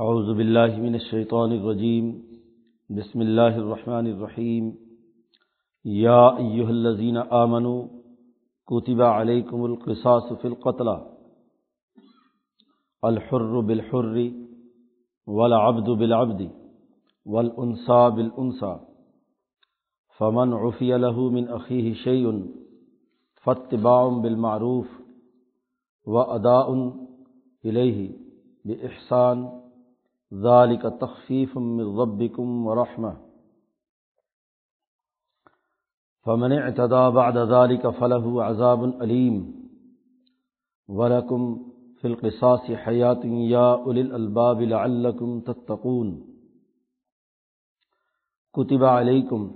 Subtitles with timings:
[0.00, 2.20] اعوذ باللہ من الشیطان الرجیم،
[2.88, 4.70] بسم اللہ الرحمن الرحیم۔
[5.84, 7.82] یا ایہا الذین آمنوا،
[8.66, 10.88] کتب علیکم القصاص فی القتل،
[13.02, 14.16] الحر بالحر
[15.26, 16.42] والعبد بالعبد
[17.26, 18.76] والانسا بالانسا،
[20.18, 22.26] فمن عفی له من اخیہ شیء
[23.44, 24.86] فاتباع بالمعروف
[26.06, 26.66] واداء
[27.64, 28.12] الیہ
[28.64, 29.57] بإحسان۔
[30.34, 33.16] ذلك تخفيف من ربكم ورحمة.
[36.22, 39.68] فمن اعتدى بعد ذلك فله عذاب أليم.
[40.88, 46.26] ولكم في القصاص حياة يا أولي الألباب لعلكم تتقون.
[48.52, 49.54] كتب عليكم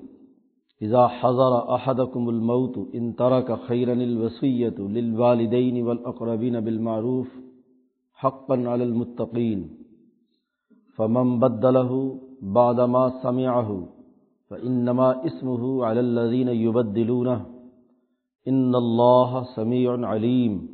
[0.83, 7.29] إذا حضر أحدكم الموت إن ترك خيرا الوصية للوالدين والأقربين بالمعروف
[8.12, 9.82] حقا على المتقين.
[10.97, 13.89] فمن بدله بعدما سمعه
[14.51, 17.47] فإنما اسمه على الذين يبدلونه
[18.49, 20.69] إن الله سميع عليم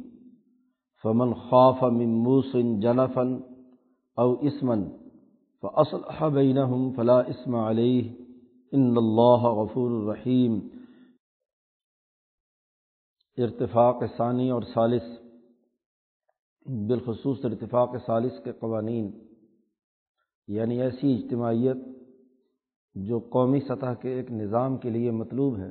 [1.02, 3.41] فمن خاف من موس جنفا
[4.19, 4.88] أو اسما
[5.62, 8.10] فأصلح بينهم فلا اسم عليه
[8.75, 10.69] إن الله غفور رحيم
[13.38, 15.05] ارتفاق ثانی اور ثالث
[16.66, 19.10] بالخصوص ارتفاق ثالث کے قوانین
[20.48, 21.77] یعنی ایسی اجتماعیت
[22.94, 25.68] جو قومی سطح کے ایک نظام کے لیے مطلوب ہے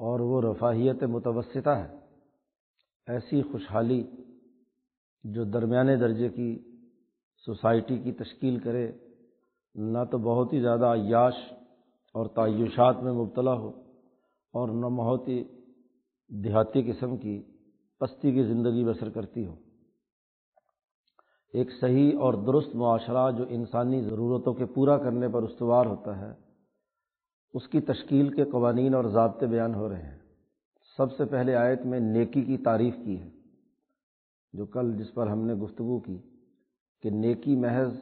[0.00, 1.96] اور وہ رفاہیت متوسطہ ہے،
[3.08, 4.02] ایسی خوشحالی
[5.24, 6.58] جو درمیانے درجے کی
[7.46, 8.92] سوسائٹی کی تشکیل کرے،
[9.74, 11.34] نہ تو بہت ہی زیادہ عیاش
[12.14, 13.68] اور تعیشات میں مبتلا ہو
[14.54, 15.42] اور نہ بہت ہی
[16.30, 17.42] دیہاتی قسم کی
[18.00, 19.54] پستی کی زندگی بسر کرتی ہو۔
[21.54, 26.32] ایک صحیح اور درست معاشرہ جو انسانی ضرورتوں کے پورا کرنے پر استوار ہوتا ہے،
[27.54, 30.18] اس کی تشکیل کے قوانین اور ضابطے بیان ہو رہے ہیں۔
[30.98, 33.30] سب سے پہلے آیت میں نیکی کی تعریف کی ہے،
[34.52, 36.18] جو کل جس پر ہم نے گفتگو کی
[37.02, 37.94] کہ نیکی محض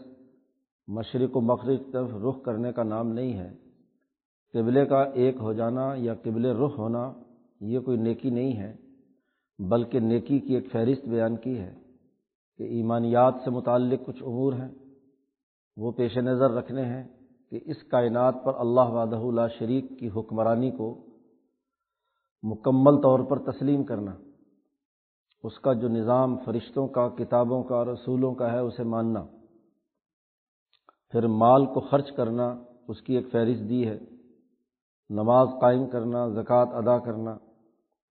[0.89, 3.55] مشرق و مغرب طرف رخ کرنے کا نام نہیں ہے۔
[4.55, 7.13] قبلے کا ایک ہو جانا یا قبل رخ ہونا،
[7.61, 8.77] یہ کوئی نیکی نہیں ہے،
[9.59, 11.75] بلکہ نیکی کی ایک فہرست بیان کی ہے۔
[12.59, 14.69] کہ ایمانیات سے متعلق کچھ امور ہیں،
[15.77, 17.05] وہ پیش نظر رکھنے ہیں
[17.51, 21.07] کہ اس کائنات پر اللہ وعدہ اللہ شریک کی حکمرانی کو
[22.43, 24.17] مکمل طور پر تسلیم کرنا،
[25.45, 29.25] اس کا جو نظام فرشتوں کا، کتابوں کا، رسولوں کا ہے، اسے ماننا۔
[31.11, 32.55] پھر مال کو خرچ کرنا،
[32.89, 33.99] اس کی ایک فہرست دی ہے۔
[35.11, 37.37] نماز قائم کرنا، زکوٰۃ ادا کرنا،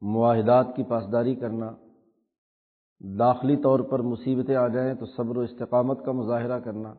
[0.02, 1.72] معاہدات کی پاسداری کرنا۔
[3.20, 6.94] داخلی طور پر مصیبتیں آ جائیں تو صبر و استقامت کا مظاہرہ کرنا۔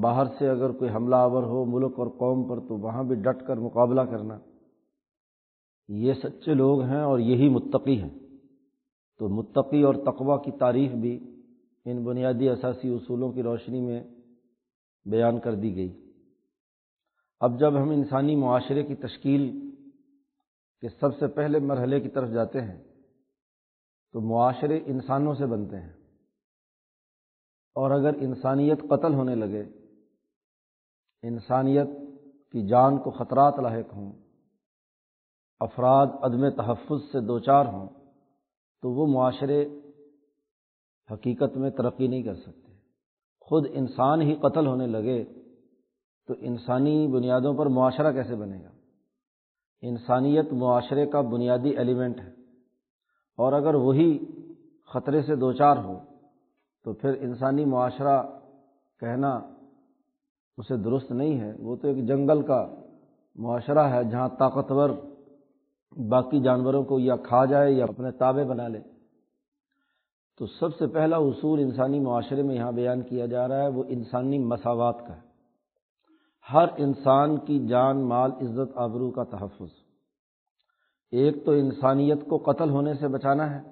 [0.00, 3.46] باہر سے اگر کوئی حملہ آور ہو ملک اور قوم پر تو وہاں بھی ڈٹ
[3.46, 4.38] کر مقابلہ کرنا۔
[5.88, 8.18] یہ سچے لوگ ہیں اور یہی متقی ہیں۔
[9.18, 11.42] تو متقی اور تقوا کی تعریف بھی
[11.84, 14.04] ان بنیادی اثاثی اصولوں کی روشنی میں
[15.04, 16.12] بیان کر دی گئی۔
[17.40, 19.70] اب جب ہم انسانی معاشرے کی تشکیل
[20.80, 22.87] کے سب سے پہلے مرحلے کی طرف جاتے ہیں
[24.12, 25.92] تو معاشرے انسانوں سے بنتے ہیں۔
[27.74, 29.64] اور اگر انسانیت قتل ہونے لگے،
[31.22, 31.86] انسانیت
[32.52, 34.12] کی جان کو خطرات لاحق ہوں،
[35.60, 37.88] افراد عدم تحفظ سے دو چار ہوں،
[38.82, 39.68] تو وہ معاشرے
[41.12, 42.72] حقیقت میں ترقی نہیں کر سکتے۔
[43.40, 45.24] خود انسان ہی قتل ہونے لگے
[46.26, 48.70] تو انسانی بنیادوں پر معاشرہ کیسے بنے گا؟
[49.82, 52.37] انسانیت معاشرے کا بنیادی ایلیمنٹ ہے۔
[53.38, 54.18] اور اگر وہی
[54.94, 55.98] خطرے سے دو چار ہو
[56.84, 58.22] تو پھر انسانی معاشرہ
[59.00, 59.40] کہنا
[60.58, 62.74] اسے درست نہیں ہے۔ وہ تو ایک جنگل کا
[63.36, 64.90] معاشرہ ہے جہاں طاقتور
[66.08, 68.80] باقی جانوروں کو یا کھا جائے یا اپنے تابع بنا لے۔
[70.38, 73.84] تو سب سے پہلا اصول انسانی معاشرے میں یہاں بیان کیا جا رہا ہے، وہ
[73.88, 75.28] انسانی مساوات کا ہے۔
[76.52, 79.87] ہر انسان کی جان، مال، عزت، آبرو کا تحفظ۔
[81.10, 83.70] ایک تو انسانیت کو قتل ہونے سے بچانا ہے۔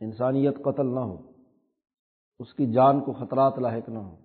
[0.00, 1.30] انسانیت قتل نہ ہو،
[2.38, 4.16] اس کی جان کو خطرات لاحق نہ ہو۔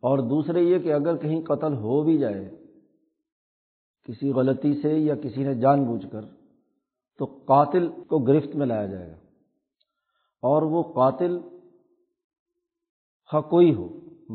[0.00, 2.50] اور دوسرے یہ کہ اگر کہیں قتل ہو بھی جائے
[4.02, 6.20] کسی غلطی سے یا کسی نے جان بوجھ کر،
[7.18, 9.16] تو قاتل کو گرفت میں لایا جائے گا۔
[10.42, 11.38] اور وہ قاتل
[13.30, 13.88] خا کوئی ہو،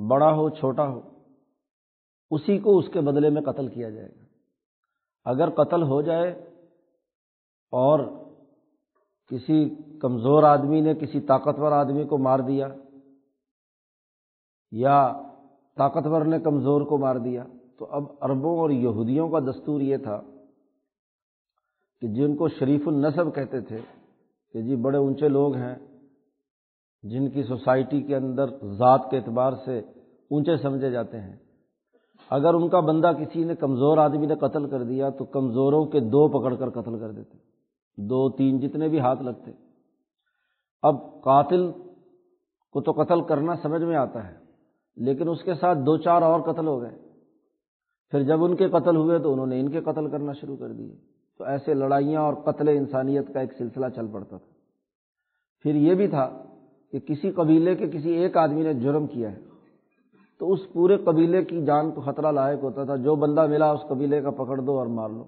[0.07, 1.01] بڑا ہو، چھوٹا ہو،
[2.31, 4.20] اسی کو اس کے بدلے میں قتل کیا جائے گا۔
[5.25, 6.31] اگر قتل ہو جائے
[7.73, 7.99] اور
[9.31, 9.63] کسی
[10.01, 12.67] کمزور آدمی نے، کسی طاقتور آدمی کو مار دیا
[14.71, 14.97] یا
[15.77, 17.43] طاقتور نے کمزور کو مار دیا،
[17.79, 20.21] تو اب عربوں اور یہودیوں کا دستور یہ تھا
[22.01, 23.79] کہ جن کو شریف النصب کہتے تھے
[24.53, 25.75] کہ جی بڑے اونچے لوگ ہیں،
[27.03, 28.45] جن کی سوسائٹی کے اندر
[28.77, 29.79] ذات کے اعتبار سے
[30.31, 31.37] اونچے سمجھے جاتے ہیں۔
[32.31, 35.99] اگر ان کا بندہ کسی نے کمزور آدمی نے قتل کر دیا تو کمزوروں کے
[35.99, 37.37] دو پکڑ کر قتل کر دیتے
[37.97, 39.51] دو، تین جتنے بھی ہاتھ لگتے۔
[40.81, 41.71] اب قاتل
[42.71, 44.33] کو تو قتل کرنا سمجھ میں آتا ہے،
[44.95, 46.97] لیکن اس کے ساتھ دو، چار اور قتل ہو گئے۔
[48.09, 50.71] پھر جب ان کے قتل ہوئے تو انہوں نے ان کے قتل کرنا شروع کر
[50.71, 50.95] دیے۔
[51.37, 54.53] تو ایسے لڑائیاں اور قتل انسانیت کا ایک سلسلہ چل پڑتا تھا۔
[55.59, 56.43] پھر یہ بھی تھا
[56.91, 59.50] کہ کسی قبیلے کے کسی ایک آدمی نے جرم کیا ہے۔
[60.41, 63.79] تو اس پورے قبیلے کی جان کو خطرہ لاحق ہوتا تھا، جو بندہ ملا اس
[63.87, 65.25] قبیلے کا پکڑ دو اور مار لو۔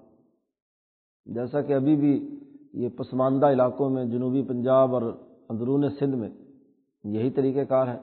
[1.26, 2.40] جیسا کہ ابھی بھی
[2.72, 5.02] یہ پسماندہ علاقوں میں، جنوبی پنجاب اور
[5.48, 6.28] اندرون سندھ میں
[7.04, 7.98] یہی طریقہ کار ہے۔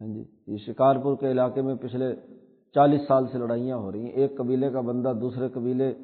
[0.00, 2.14] ہاں جی یہ شکارپور کے علاقے میں پچھلے
[2.74, 5.94] چالیس سال سے لڑائیاں ہو رہی ہیں۔ ایک قبیلے کا بندہ دوسرے قبیلے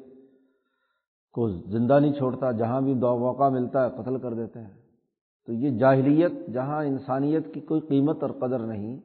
[1.33, 4.73] کو زندہ نہیں چھوڑتا، جہاں بھی دو موقع ملتا ہے قتل کر دیتے ہیں۔
[5.45, 8.99] تو یہ جاہلیت، جہاں انسانیت کی کوئی قیمت اور قدر نہیں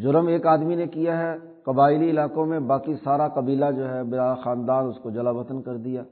[0.00, 4.34] جرم ایک آدمی نے کیا ہے، قبائلی علاقوں میں باقی سارا قبیلہ جو ہے بلا
[4.34, 6.02] خاندان، اس کو جلا وطن کر دیا،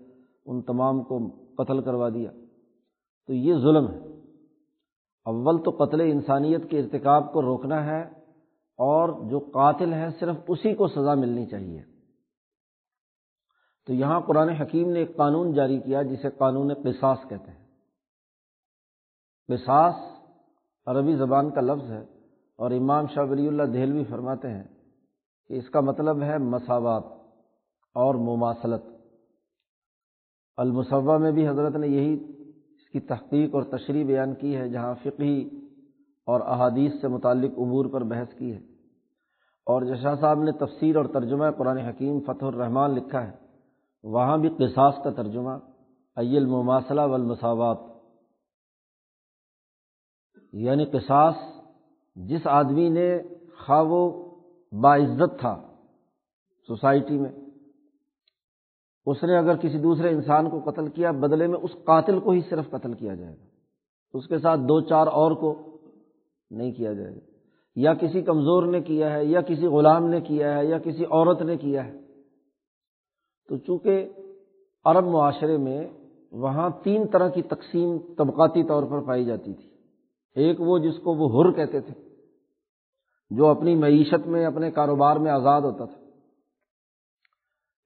[0.46, 1.28] ان تمام کو
[1.58, 2.30] قتل کروا دیا۔
[3.26, 3.98] تو یہ ظلم ہے۔
[5.24, 8.02] اول تو قتل انسانیت کے ارتکاب کو روکنا ہے،
[8.78, 11.82] اور جو قاتل ہے، صرف اسی کو سزا ملنی چاہیے۔
[13.86, 17.64] تو یہاں قرآن حکیم نے ایک قانون جاری کیا، جسے قانون قصاص کہتے ہیں۔
[19.48, 19.94] قصاص
[20.86, 22.19] عربی زبان کا لفظ ہے۔
[22.60, 24.64] اور امام شاہ ولی اللہ دہلوی فرماتے ہیں
[25.48, 27.02] کہ اس کا مطلب ہے مساوات
[27.94, 28.84] اور مماثلت۔
[30.56, 32.14] المصوع میں بھی حضرت نے یہی
[32.68, 35.48] اس کی تحقیق اور تشریح بیان کی ہے، جہاں فقہی
[36.26, 38.58] اور احادیث سے متعلق امور پر بحث کی ہے۔
[39.66, 43.36] اور جشا صاحب نے تفسیر اور ترجمہ قرآن حکیم فتح الرحمان لکھا ہے،
[44.02, 45.50] وہاں بھی قصاص کا ترجمہ،
[46.16, 47.76] ای المماثلہ والمساوات۔
[50.52, 51.34] یعنی قصاص
[52.14, 53.18] جس آدمی نے
[53.66, 54.30] خواہ وہ
[54.80, 55.62] باعزت تھا
[56.66, 57.32] سوسائٹی میں،
[59.06, 62.40] اس نے اگر کسی دوسرے انسان کو قتل کیا، بدلے میں اس قاتل کو ہی
[62.50, 63.44] صرف قتل کیا جائے گا۔
[64.14, 65.78] اس کے ساتھ دو چار اور کو
[66.50, 67.20] نہیں کیا جائے گا۔
[67.76, 71.42] یا کسی کمزور نے کیا ہے، یا کسی غلام نے کیا ہے، یا کسی عورت
[71.42, 72.00] نے کیا ہے۔
[73.48, 74.08] تو چونکہ
[74.84, 75.88] عرب معاشرے میں
[76.32, 79.69] وہاں تین طرح کی تقسیم طبقاتی طور پر پائی جاتی تھی
[80.36, 81.94] ایک وہ جس کو وہ ہر کہتے تھے،
[83.30, 85.98] جو اپنی معیشت میں، اپنے کاروبار میں آزاد ہوتا تھا۔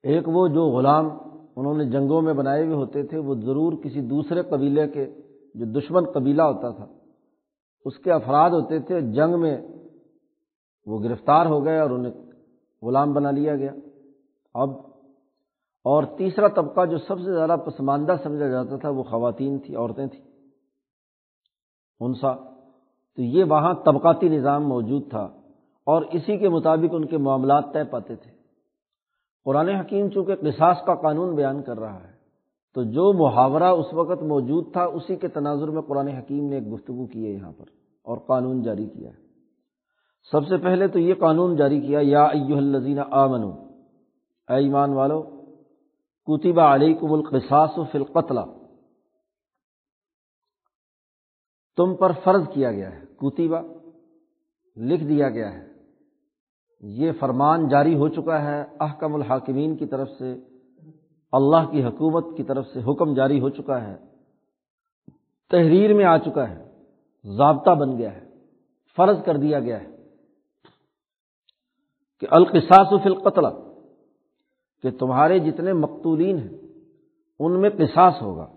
[0.02, 1.08] ایک وہ جو غلام
[1.56, 5.06] انہوں نے جنگوں میں بنائے ہوئے ہوتے تھے، وہ ضرور کسی دوسرے قبیلے کے
[5.54, 6.86] جو دشمن قبیلہ ہوتا تھا،
[7.84, 9.56] اس کے افراد ہوتے تھے، جنگ میں
[10.86, 12.12] وہ گرفتار ہو گئے اور انہیں
[12.82, 13.72] غلام بنا لیا گیا۔
[14.54, 14.70] اب،
[15.84, 20.06] اور تیسرا طبقہ جو سب سے زیادہ پسماندہ سمجھا جاتا تھا، وہ خواتین تھیں عورتیں
[20.06, 20.33] تھیں۔
[22.00, 22.32] انسا
[23.18, 25.24] تو یہ وہاں طبقاتی نظام موجود تھا
[25.86, 28.30] اور اسی کے مطابق ان کے معاملات طے پاتے تھے۔
[29.46, 32.12] قرآن حکیم چونکہ قصاص کا قانون بیان کر رہا ہے،
[32.76, 36.72] تو جو محاورہ اس وقت موجود تھا اسی کے تناظر میں قرآن حکیم نے ایک
[36.72, 37.64] گفتگو کی ہے یہاں پر
[38.06, 39.22] اور قانون جاری کیا ہے۔
[40.32, 43.50] سب سے پہلے تو یہ قانون جاری کیا، یا ایو الزین آ منو
[44.48, 45.22] اے ایمان والو
[46.28, 48.38] کتبہ علیکم القصاص فی القتل۔
[51.76, 53.60] تم پر فرض کیا گیا ہے۔ کتبہ
[54.76, 55.66] لکھ دیا گیا ہے۔
[56.80, 60.34] یہ فرمان جاری ہو چکا ہے احکم الحاکمین کی طرف سے۔
[61.32, 63.96] اللہ کی حکومت کی طرف سے حکم جاری ہو چکا ہے۔
[65.50, 66.70] تحریر میں آ چکا ہے۔
[67.24, 68.28] ضابطہ بن گیا ہے۔
[68.96, 69.86] فرض کر دیا گیا ہے۔
[72.20, 73.44] کہ القصاص فی القتل
[74.82, 76.56] کہ تمہارے جتنے مقتولین ہیں،
[77.38, 78.52] ان میں قصاص ہوگا۔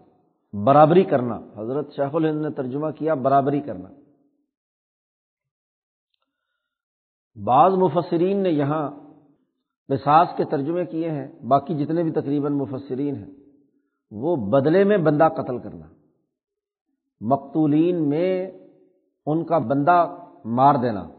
[0.54, 3.90] برابری کرنا۔ حضرت شیخ الہند نے ترجمہ کیا، برابری کرنا۔
[7.46, 8.92] بعض مفسرین نے یہاں
[9.88, 13.32] قصاص کے ترجمے کیے ہیں، باقی جتنے بھی تقریباً مفسرین ہیں،
[14.12, 15.86] وہ بدلے میں بندہ قتل کرنا۔
[17.22, 18.52] مقتولین میں
[19.26, 21.10] ان کا بندہ مار دینا۔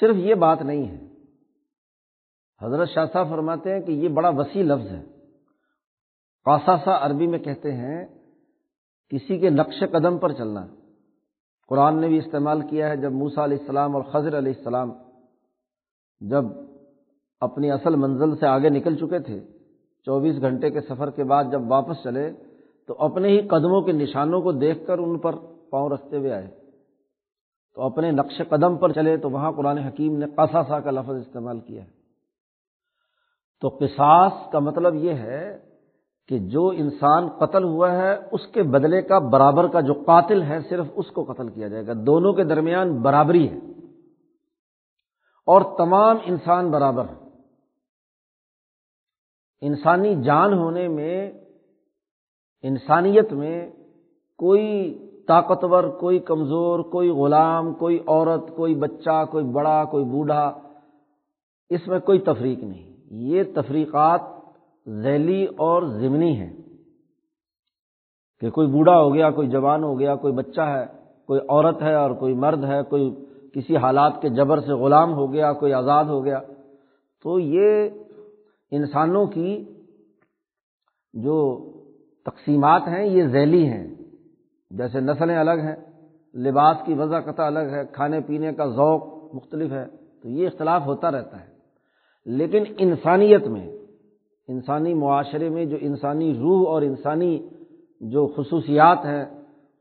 [0.00, 1.08] صرف یہ بات نہیں ہے۔
[2.62, 5.17] حضرت شاہ صاحب فرماتے ہیں کہ یہ بڑا وسیع لفظ ہے۔
[6.44, 8.06] قاصاصہ عربی میں کہتے ہیں،
[9.08, 10.66] کسی کے نقش قدم پر چلنا۔
[11.68, 14.92] قرآن نے بھی استعمال کیا ہے جب موسا علیہ السلام اور خضر علیہ السلام
[16.20, 16.44] جب
[17.40, 19.40] اپنی اصل منزل سے آگے نکل چکے تھے،
[20.04, 22.32] چوبیس گھنٹے کے سفر کے بعد جب واپس چلے،
[22.86, 25.34] تو اپنے ہی قدموں کے نشانوں کو دیکھ کر ان پر
[25.70, 26.48] پاؤں رکھتے ہوئے آئے۔
[27.74, 31.60] تو اپنے نقش قدم پر چلے تو وہاں قرآن حکیم نے قصاصا کا لفظ استعمال
[31.60, 31.90] کیا ہے۔
[33.60, 35.67] تو قصاص کا مطلب یہ ہے
[36.28, 40.58] کہ جو انسان قتل ہوا ہے، اس کے بدلے کا برابر کا جو قاتل ہے،
[40.68, 43.58] صرف اس کو قتل کیا جائے گا۔ دونوں کے درمیان برابری ہے۔
[45.46, 47.28] اور تمام انسان برابر ہیں۔
[49.60, 51.32] انسانی جان ہونے میں،
[52.62, 53.70] انسانیت میں
[54.38, 60.58] کوئی طاقتور، کوئی کمزور، کوئی غلام، کوئی عورت، کوئی بچہ، کوئی بڑا، کوئی بوڑھا،
[61.70, 64.37] اس میں کوئی تفریق نہیں۔ یہ تفریقات
[64.88, 66.56] ذیلی اور ضمنی ہیں
[68.40, 70.84] کہ کوئی بوڑھا ہو گیا، کوئی جوان ہو گیا، کوئی بچہ ہے،
[71.26, 75.32] کوئی عورت ہے اور کوئی مرد ہے، کوئی کسی حالات کے جبر سے غلام ہو
[75.32, 76.40] گیا، کوئی آزاد ہو گیا۔
[77.22, 77.88] تو یہ
[78.70, 79.64] انسانوں کی
[81.12, 81.70] جو
[82.24, 83.94] تقسیمات ہیں، یہ ذیلی ہیں۔
[84.70, 85.76] جیسے نسلیں الگ ہیں،
[86.34, 89.84] لباس کی وضع قطع الگ ہے، کھانے پینے کا ذوق مختلف ہے،
[90.22, 91.52] تو یہ اختلاف ہوتا رہتا ہے۔
[92.26, 93.77] لیکن انسانیت میں
[94.48, 97.48] انسانی معاشرے میں جو انسانی روح اور انسانی
[98.00, 99.24] جو خصوصیات ہیں،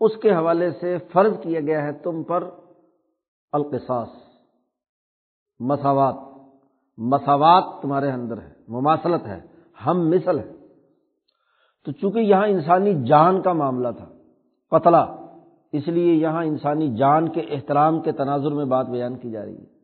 [0.02, 2.50] اس کے حوالے سے فرض کیا گیا ہے تم پر
[3.52, 4.10] القصاص،
[5.60, 6.16] مساوات۔
[6.98, 9.40] مساوات تمہارے اندر ہے، مماثلت ہے،
[9.86, 10.52] ہم مثل ہے
[11.86, 14.06] تو چونکہ یہاں انسانی جان کا معاملہ تھا،
[14.72, 15.06] قتلہ،
[15.72, 19.58] اس لیے یہاں انسانی جان کے احترام کے تناظر میں بات بیان کی جا رہی
[19.58, 19.77] ہے۔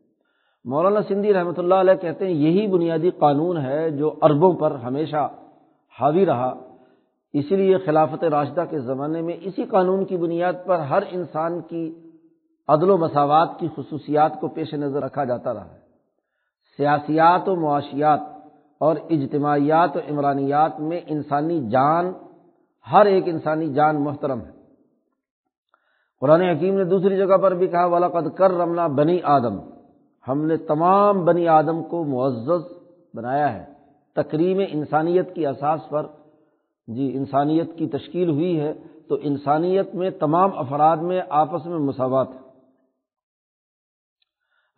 [0.64, 5.28] مولانا سندھی رحمۃ اللہ علیہ کہتے ہیں، یہی بنیادی قانون ہے جو عربوں پر ہمیشہ
[6.00, 6.54] حاوی رہا۔
[7.32, 11.94] اسی لیے خلافت راشدہ کے زمانے میں اسی قانون کی بنیاد پر ہر انسان کی
[12.68, 15.78] عدل و مساوات کی خصوصیات کو پیش نظر رکھا جاتا رہا ہے۔
[16.76, 18.20] سیاسیات و معاشیات
[18.80, 22.12] اور اجتماعیات و عمرانیات میں انسانی جان،
[22.92, 24.50] ہر ایک انسانی جان محترم ہے۔
[26.20, 29.73] قرآن حکیم نے دوسری جگہ پر بھی کہا ولاقد کر رمنا بنی آدم۔
[30.28, 32.72] ہم نے تمام بنی آدم کو معزز
[33.14, 33.72] بنایا ہے۔
[34.14, 36.06] تقریم انسانیت کی اساس پر
[36.86, 38.72] جی انسانیت کی تشکیل ہوئی ہے،
[39.08, 42.38] تو انسانیت میں تمام افراد میں آپس میں مساوات ہے۔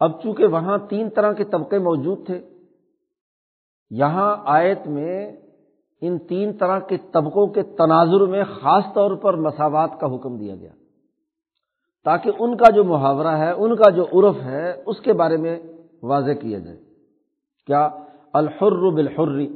[0.00, 2.40] اب چونکہ وہاں تین طرح کے طبقے موجود تھے،
[3.90, 5.36] یہاں آیت میں
[6.00, 10.56] ان تین طرح کے طبقوں کے تناظر میں خاص طور پر مساوات کا حکم دیا
[10.56, 10.72] گیا۔
[12.06, 15.60] تاکہ ان کا جو محاورہ ہے، ان کا جو عرف ہے، اس کے بارے میں
[16.02, 16.76] واضح کیا جائے۔
[17.66, 17.88] کیا؟
[18.32, 19.48] الحر بالحری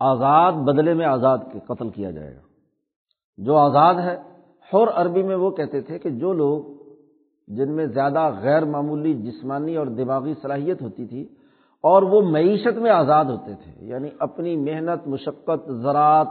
[0.00, 2.40] آزاد بدلے میں آزاد کے قتل کیا جائے گا۔
[3.38, 4.16] جو آزاد ہے،
[4.72, 6.62] حر عربی میں وہ کہتے تھے کہ جو لوگ
[7.48, 11.28] جن میں زیادہ غیر معمولی جسمانی اور دماغی صلاحیت ہوتی تھی،
[11.82, 16.28] اور وہ معیشت میں آزاد ہوتے تھے یعنی اپنی محنت، مشقت، زراعت،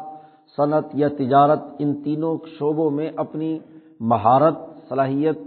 [0.57, 3.59] صنعت یا تجارت، ان تینوں شعبوں میں اپنی
[3.99, 5.37] مہارت صلاحیت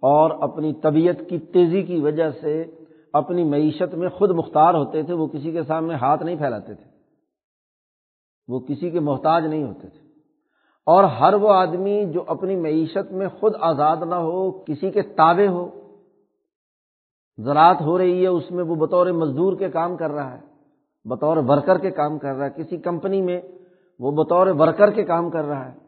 [0.00, 2.64] اور اپنی طبیعت کی تیزی کی وجہ سے
[3.12, 6.92] اپنی معیشت میں خود مختار ہوتے تھے، وہ کسی کے سامنے ہاتھ نہیں پھیلاتے تھے۔
[8.48, 10.08] وہ کسی کے محتاج نہیں ہوتے تھے۔
[10.86, 15.46] اور ہر وہ آدمی جو اپنی معیشت میں خود آزاد نہ ہو، کسی کے تابع
[15.46, 15.68] ہو،
[17.38, 20.46] زراعت ہو رہی ہے، اس میں وہ بطور مزدور کے کام کر رہا ہے،
[21.08, 23.40] بطور ورکر کے کام کر رہا ہے، کسی کمپنی میں
[23.98, 25.78] وہ بطور ورکر کے کام کر رہا ہے۔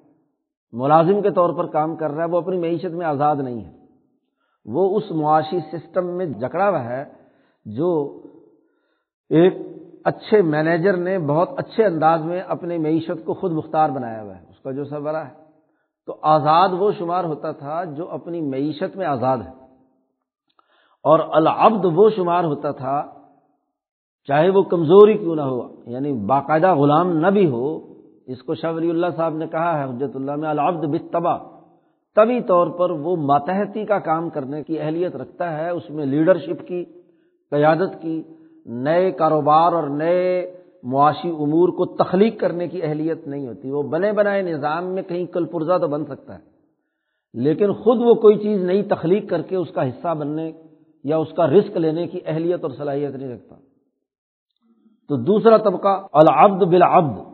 [0.74, 3.72] ملازم کے طور پر کام کر رہا ہے، وہ اپنی معیشت میں آزاد نہیں ہے۔
[4.64, 7.04] وہ اس معاشی سسٹم میں جکڑا ہوا ہے
[7.64, 8.20] جو
[9.30, 9.54] ایک
[10.04, 14.44] اچھے مینیجر نے بہت اچھے انداز میں اپنی معیشت کو خود مختار بنایا ہوا ہے۔
[14.50, 15.34] اس کا جو سربراہ ہے۔
[16.06, 19.50] تو آزاد وہ شمار ہوتا تھا جو اپنی معیشت میں آزاد ہے۔
[21.02, 23.02] اور العبد وہ شمار ہوتا تھا،
[24.26, 27.93] چاہے وہ کمزوری کیوں نہ ہو یعنی باقاعدہ غلام نہ بھی ہو
[28.26, 31.38] اس کو شاہ ولی اللہ صاحب نے کہا ہے، حجت اللہ میں العبد بتبا
[32.16, 36.68] طبی طور پر وہ ماتحتی کا کام کرنے کی اہلیت رکھتا ہے، اس میں لیڈرشپ
[36.68, 36.84] کی،
[37.50, 38.22] قیادت کی،
[38.66, 40.52] نئے کاروبار اور نئے
[40.82, 45.26] معاشی امور کو تخلیق کرنے کی اہلیت نہیں ہوتی۔ وہ بنے بنائے نظام میں کہیں
[45.26, 46.54] کل پرزا تو بن سکتا ہے۔
[47.34, 50.52] لیکن خود وہ کوئی چیز نئی تخلیق کر کے اس کا حصہ بننے
[51.04, 53.56] یا اس کا رسک لینے کی اہلیت اور صلاحیت نہیں رکھتا۔
[55.08, 57.33] تو دوسرا طبقہ، العبد بالعبد۔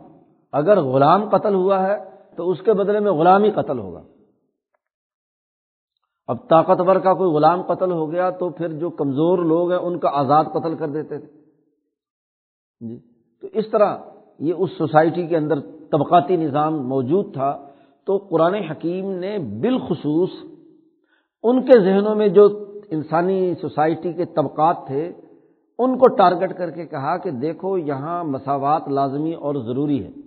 [0.53, 1.97] اگر غلام قتل ہوا ہے
[2.37, 4.03] تو اس کے بدلے میں غلام ہی قتل ہوگا۔
[6.27, 9.99] اب طاقتور کا کوئی غلام قتل ہو گیا تو پھر جو کمزور لوگ ہیں ان
[9.99, 11.27] کا آزاد قتل کر دیتے تھے۔
[12.79, 12.99] جی
[13.41, 13.97] تو اس طرح
[14.39, 15.59] یہ اس سوسائٹی کے اندر
[15.91, 17.67] طبقاتی نظام موجود تھا۔
[18.05, 20.29] تو قرآن حکیم نے بالخصوص
[21.43, 25.13] ان کے ذہنوں میں جو انسانی سوسائٹی کے طبقات تھے،
[25.79, 30.20] ان کو ٹارگٹ کر کے کہا کہ دیکھو یہاں مساوات لازمی اور ضروری ہے۔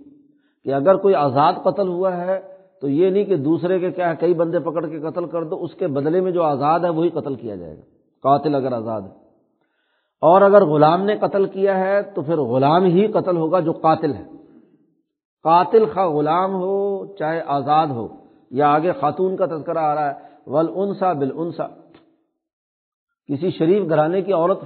[0.65, 2.41] کہ اگر کوئی آزاد قتل ہوا ہے
[2.81, 5.63] تو یہ نہیں کہ دوسرے کے کیا ہے، کئی بندے پکڑ کے قتل کر دو،
[5.63, 7.83] اس کے بدلے میں جو آزاد ہے وہی قتل کیا جائے گا۔
[8.23, 9.25] قاتل اگر آزاد ہے۔
[10.21, 14.15] اور اگر غلام نے قتل کیا ہے تو پھر غلام ہی قتل ہوگا جو قاتل
[14.15, 14.25] ہے۔
[15.43, 18.09] قاتل خواہ غلام ہو، چاہے آزاد ہو،
[18.51, 21.67] یا آگے خاتون کا تذکرہ آ رہا ہے ول انسا بل انسا
[23.29, 24.61] کسی شریف گھرانے کی عورت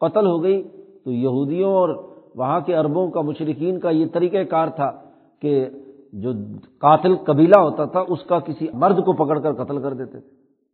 [0.00, 0.62] قتل ہو گئی
[1.04, 1.88] تو یہودیوں اور
[2.34, 5.11] وہاں کے عربوں کا مشرقین کا یہ طریقہ کار تھا۔
[5.42, 5.68] کہ
[6.12, 6.32] جو
[6.78, 10.28] قاتل قبیلہ ہوتا تھا، اس کا کسی مرد کو پکڑ کر قتل کر دیتے۔ تھے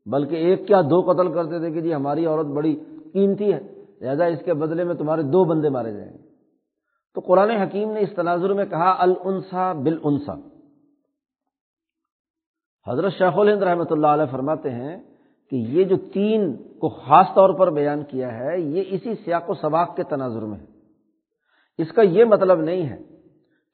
[0.07, 2.75] بلکہ ایک کیا دو قتل کرتے تھے کہ جی ہماری عورت بڑی
[3.13, 3.61] قیمتی ہے،
[4.01, 6.27] لہٰذا اس کے بدلے میں تمہارے دو بندے مارے جائیں گے۔
[7.17, 10.35] تو قرآن حکیم نے اس تناظر میں کہا السا بل انسا
[12.87, 14.97] حضرت شیخ الہند رحمۃ اللہ علیہ فرماتے ہیں
[15.53, 19.55] کہ یہ جو تین کو خاص طور پر بیان کیا ہے، یہ اسی سیاق و
[19.55, 20.67] سباق کے تناظر میں ہے۔
[21.79, 23.18] اس کا یہ مطلب نہیں ہے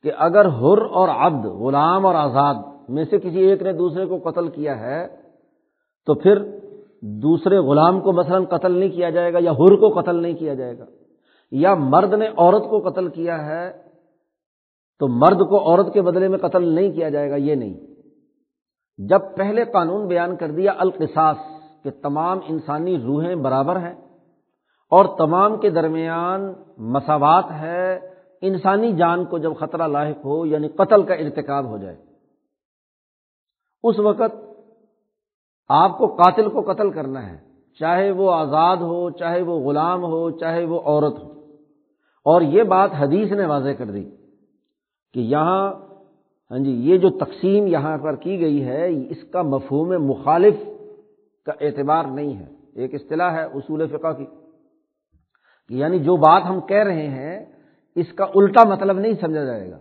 [0.05, 2.55] کہ اگر ہر اور عبد، غلام اور آزاد
[2.89, 5.07] میں سے کسی ایک نے دوسرے کو قتل کیا ہے،
[6.07, 6.39] تو پھر
[7.23, 10.55] دوسرے غلام کو مثلاً قتل نہیں کیا جائے گا یا ہر کو قتل نہیں کیا
[10.55, 10.85] جائے گا،
[11.53, 13.73] یا مرد نے عورت کو قتل کیا ہے،
[15.01, 17.75] تو مرد کو عورت کے بدلے میں قتل نہیں کیا جائے گا، یہ نہیں۔
[18.99, 21.37] جب پہلے قانون بیان کر دیا القصاص
[21.85, 23.95] کہ تمام انسانی روحیں برابر ہیں
[24.93, 28.14] اور تمام کے درمیان مساوات ہے
[28.47, 31.97] انسانی جان کو جب خطرہ لاحق ہو یعنی قتل کا ارتکاب ہو جائے،
[33.85, 34.35] اس وقت
[35.69, 37.37] آپ کو قاتل کو قتل کرنا ہے،
[37.81, 41.33] چاہے وہ آزاد ہو، چاہے وہ غلام ہو، چاہے وہ عورت ہو۔
[42.27, 44.05] اور یہ بات حدیث نے واضح کر دی
[45.15, 45.73] کہ یہاں
[46.51, 50.55] ہاں جی یہ جو تقسیم یہاں پر کی گئی ہے، اس کا مفہوم مخالف
[51.47, 54.25] کا اعتبار نہیں ہے۔ ایک اصطلاح ہے اصول فقہ کی
[55.71, 57.54] یعنی جو بات ہم کہہ رہے ہیں
[57.95, 59.79] اس کا الٹا مطلب نہیں سمجھا جائے گا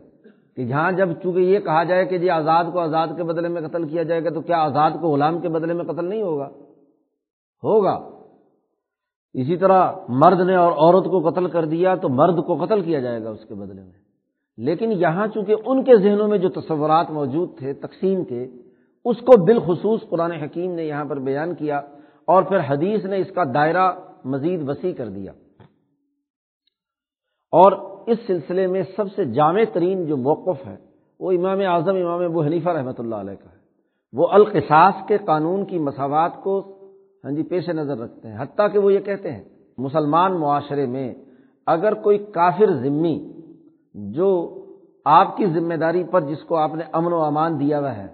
[0.55, 3.61] کہ جہاں جب چونکہ یہ کہا جائے کہ جی آزاد کو آزاد کے بدلے میں
[3.61, 6.49] قتل کیا جائے گا تو کیا آزاد کو غلام کے بدلے میں قتل نہیں ہوگا؟
[7.63, 8.09] ہوگا۔
[9.33, 12.99] اسی طرح مرد نے اور عورت کو قتل کر دیا تو مرد کو قتل کیا
[12.99, 13.91] جائے گا اس کے بدلے میں۔
[14.57, 18.47] لیکن یہاں چونکہ ان کے ذہنوں میں جو تصورات موجود تھے تقسیم کے،
[19.05, 21.77] اس کو بالخصوص قرآن حکیم نے یہاں پر بیان کیا
[22.27, 23.91] اور پھر حدیث نے اس کا دائرہ
[24.25, 25.31] مزید وسیع کر دیا۔
[27.51, 30.75] اور اس سلسلے میں سب سے جامع ترین جو موقف ہے،
[31.19, 33.61] وہ امام اعظم، امام ابو حنیفہ رحمۃ اللہ علیہ کا ہے۔
[34.13, 36.59] وہ القصاص کے قانون کی مساوات کو
[37.23, 39.43] ہاں جی پیش نظر رکھتے ہیں۔ حتیٰ کہ وہ یہ کہتے ہیں،
[39.77, 41.13] مسلمان معاشرے میں
[41.67, 43.17] اگر کوئی کافر ذمی
[44.13, 44.29] جو
[45.05, 48.07] آپ کی ذمہ داری پر جس کو آپ نے امن و امان دیا ہوا ہے،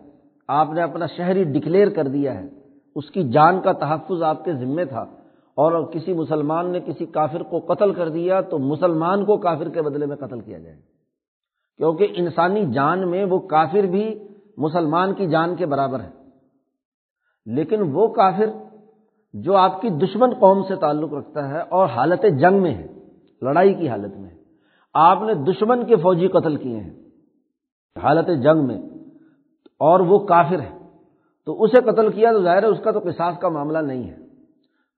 [0.50, 2.48] آپ نے اپنا شہری ڈکلیئر کر دیا ہے،
[2.96, 5.06] اس کی جان کا تحفظ آپ کے ذمے تھا
[5.60, 9.82] اور کسی مسلمان نے کسی کافر کو قتل کر دیا تو مسلمان کو کافر کے
[9.82, 10.78] بدلے میں قتل کیا جائے
[11.78, 16.10] کیونکہ انسانی جان میں وہ کافر بھی مسلمان کی جان کے برابر ہے۔
[17.46, 18.46] لیکن وہ کافر
[19.34, 22.88] جو آپ کی دشمن قوم سے تعلق رکھتا ہے اور حالت جنگ میں ہے،
[23.42, 24.30] لڑائی کی حالت میں
[24.94, 26.94] آپ نے دشمن کے فوجی قتل کیے ہیں
[28.04, 28.82] حالت جنگ میں
[29.80, 30.78] اور وہ کافر ہے۔
[31.46, 34.29] تو اسے قتل کیا تو ظاہر ہے اس کا تو قصاص کا معاملہ نہیں ہے۔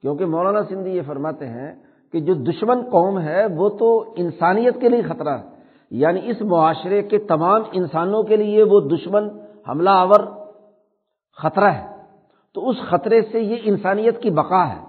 [0.01, 1.75] کیونکہ مولانا سندھی یہ فرماتے ہیں
[2.11, 5.43] کہ جو دشمن قوم ہے وہ تو انسانیت کے لیے خطرہ ہے۔
[5.91, 9.29] یعنی اس معاشرے کے تمام انسانوں کے لیے وہ دشمن،
[9.69, 10.19] حملہ آور
[11.43, 11.87] خطرہ ہے۔
[12.53, 14.85] تو اس خطرے سے یہ انسانیت کی بقا ہے۔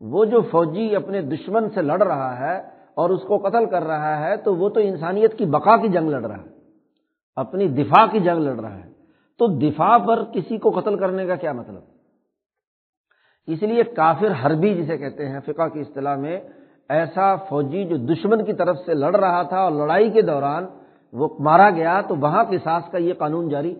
[0.00, 2.58] وہ جو فوجی اپنے دشمن سے لڑ رہا ہے
[2.94, 6.08] اور اس کو قتل کر رہا ہے، تو وہ تو انسانیت کی بقا کی جنگ
[6.08, 6.48] لڑ رہا ہے۔
[7.36, 8.90] اپنی دفاع کی جنگ لڑ رہا ہے۔
[9.38, 11.89] تو دفاع پر کسی کو قتل کرنے کا کیا مطلب؟
[13.52, 16.38] اس لیے کافر حربی جسے کہتے ہیں، فقہ کی اصطلاح میں
[16.88, 20.66] ایسا فوجی جو دشمن کی طرف سے لڑ رہا تھا اور لڑائی کے دوران
[21.12, 23.74] وہ مارا گیا تو وہاں قصاص کا یہ قانون جاری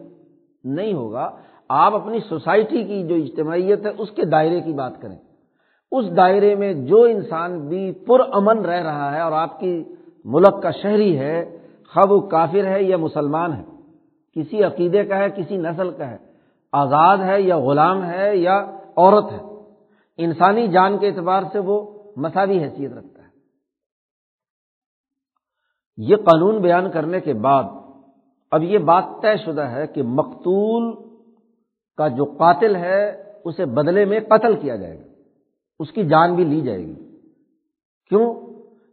[0.64, 1.30] نہیں ہوگا۔
[1.68, 5.16] آپ اپنی سوسائٹی کی جو اجتماعیت ہے، اس کے دائرے کی بات کریں۔
[5.92, 9.72] اس دائرے میں جو انسان بھی پر امن رہ رہا ہے اور آپ کی
[10.24, 11.36] ملک کا شہری ہے
[11.94, 13.64] خب کافر ہے یا مسلمان ہے،
[14.36, 16.16] کسی عقیدے کا ہے، کسی نسل کا ہے،
[16.72, 18.56] آزاد ہے یا غلام ہے یا
[18.96, 19.49] عورت ہے۔
[20.24, 23.28] انسانی جان کے اعتبار سے وہ مساوی حیثیت رکھتا ہے۔
[25.96, 27.64] یہ قانون بیان کرنے کے بعد
[28.50, 31.10] اب یہ بات طے شدہ ہے کہ مقتول
[31.96, 35.04] کا جو قاتل ہے اسے بدلے میں قتل کیا جائے گا۔
[35.80, 36.94] اس کی جان بھی لی جائے گی۔
[38.08, 38.34] کیوں؟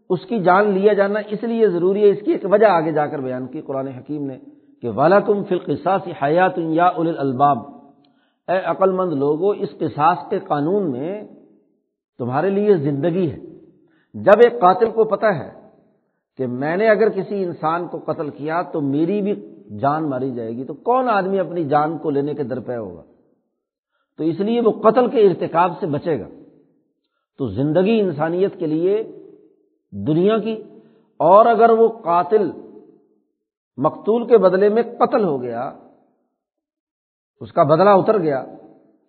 [0.09, 3.07] اس کی جان لیا جانا اس لیے ضروری ہے، اس کی ایک وجہ آگے جا
[3.07, 4.37] کر بیان کی۔ قرآن حکیم نے
[4.81, 7.76] کہ والا تم فلقساسی حیات یا اول الباب
[8.47, 11.21] اے عقل مند لوگوں اس قصاص کے قانون میں
[12.19, 13.37] تمہارے لیے زندگی ہے۔
[14.13, 15.49] جب ایک قاتل کو پتہ ہے
[16.37, 19.33] کہ میں نے اگر کسی انسان کو قتل کیا تو میری بھی
[19.79, 23.01] جان ماری جائے گی، تو کون آدمی اپنی جان کو لینے کے درپے ہوگا؟
[24.17, 26.27] تو اس لیے وہ قتل کے ارتکاب سے بچے گا۔
[27.37, 29.03] تو زندگی انسانیت کے لیے
[29.91, 30.63] دنیا کی،
[31.19, 32.49] اور اگر وہ قاتل
[33.77, 35.71] مقتول کے بدلے میں قتل ہو گیا
[37.41, 38.45] اس کا بدلہ اتر گیا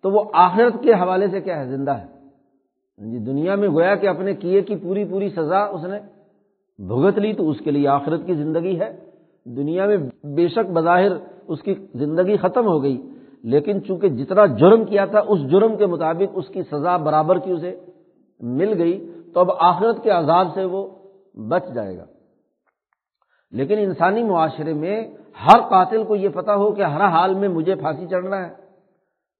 [0.03, 2.19] تو وہ آخرت کے حوالے سے کیا ہے؟ زندہ ہے۔
[2.97, 5.99] جی دنیا میں گویا کہ اپنے کیے کی پوری پوری سزا اس نے
[6.87, 8.99] بھگت لی تو اس کے لیے آخرت کی زندگی ہے۔
[9.45, 11.11] دنیا میں بے شک بظاہر
[11.47, 13.09] اس کی زندگی ختم ہو گئی،
[13.43, 17.51] لیکن چونکہ جتنا جرم کیا تھا، اس جرم کے مطابق اس کی سزا برابر کی
[17.51, 17.79] اسے
[18.39, 20.87] مل گئی، تو اب آخرت کے عذاب سے وہ
[21.35, 22.05] بچ جائے گا۔
[23.51, 25.07] لیکن انسانی معاشرے میں
[25.45, 28.49] ہر قاتل کو یہ پتا ہو کہ ہر حال میں مجھے پھانسی چڑھنا ہے۔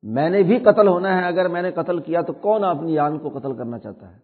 [0.04, 3.20] میں نے بھی قتل ہونا ہے، اگر میں نے قتل کیا تو کون اپنی جان
[3.20, 4.18] کو قتل کرنا چاہتا ہے؟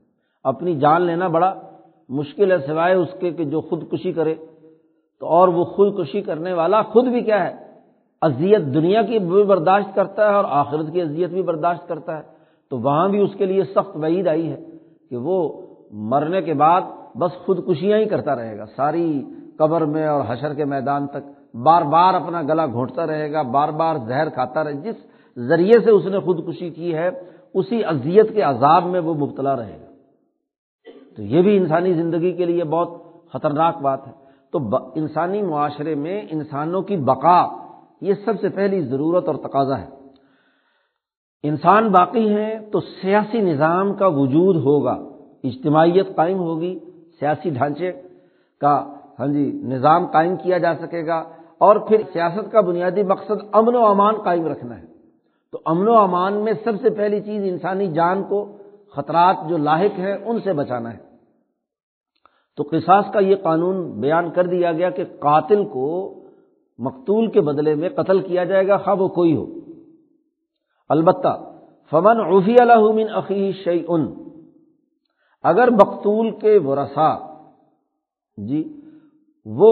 [0.43, 1.53] اپنی جان لینا بڑا
[2.09, 4.35] مشکل ہے، سوائے اس کے کہ جو خودکشی کرے۔
[5.19, 7.55] تو اور وہ خودکشی کرنے والا خود بھی کیا ہے؟
[8.21, 12.23] اذیت دنیا کی بھی برداشت کرتا ہے اور آخرت کی اذیت بھی برداشت کرتا ہے۔
[12.69, 14.59] تو وہاں بھی اس کے لیے سخت وعید آئی ہے
[15.09, 15.61] کہ وہ
[15.91, 16.81] مرنے کے بعد
[17.15, 19.23] بس خودکشیاں ہی کرتا رہے گا، ساری
[19.57, 23.69] قبر میں اور حشر کے میدان تک۔ بار بار اپنا گلا گھونٹتا رہے گا، بار
[23.69, 24.95] بار زہر کھاتا رہے جس
[25.37, 27.09] ذریعے سے اس نے خودکشی کی ہے،
[27.53, 29.85] اسی اذیت کے عذاب میں وہ مبتلا رہے گا۔
[31.15, 32.89] تو یہ بھی انسانی زندگی کے لیے بہت
[33.33, 34.11] خطرناک بات ہے۔
[34.51, 34.59] تو
[34.95, 37.45] انسانی معاشرے میں انسانوں کی بقا،
[38.01, 39.87] یہ سب سے پہلی ضرورت اور تقاضا ہے۔
[41.43, 44.97] انسان باقی ہیں تو سیاسی نظام کا وجود ہوگا،
[45.43, 46.79] اجتماعیت قائم ہوگی،
[47.19, 47.91] سیاسی ڈھانچے
[48.61, 51.23] کا ہاں جی نظام قائم کیا جا سکے گا۔
[51.65, 54.85] اور پھر سیاست کا بنیادی مقصد امن و امان قائم رکھنا ہے۔
[55.51, 58.57] تو امن و امان میں سب سے پہلی چیز انسانی جان کو
[58.95, 60.97] خطرات جو لاحق ہیں ان سے بچانا ہے۔
[62.57, 65.87] تو قصاص کا یہ قانون بیان کر دیا گیا کہ قاتل کو
[66.79, 69.45] مقتول کے بدلے میں قتل کیا جائے گا خواب وہ کوئی ہو۔
[70.89, 71.51] البتہ،
[71.91, 72.55] فمن عفی
[72.93, 74.13] من عقی شعی ان
[75.43, 77.15] اگر مقتول کے ورثا
[78.37, 78.63] جی
[79.45, 79.71] وہ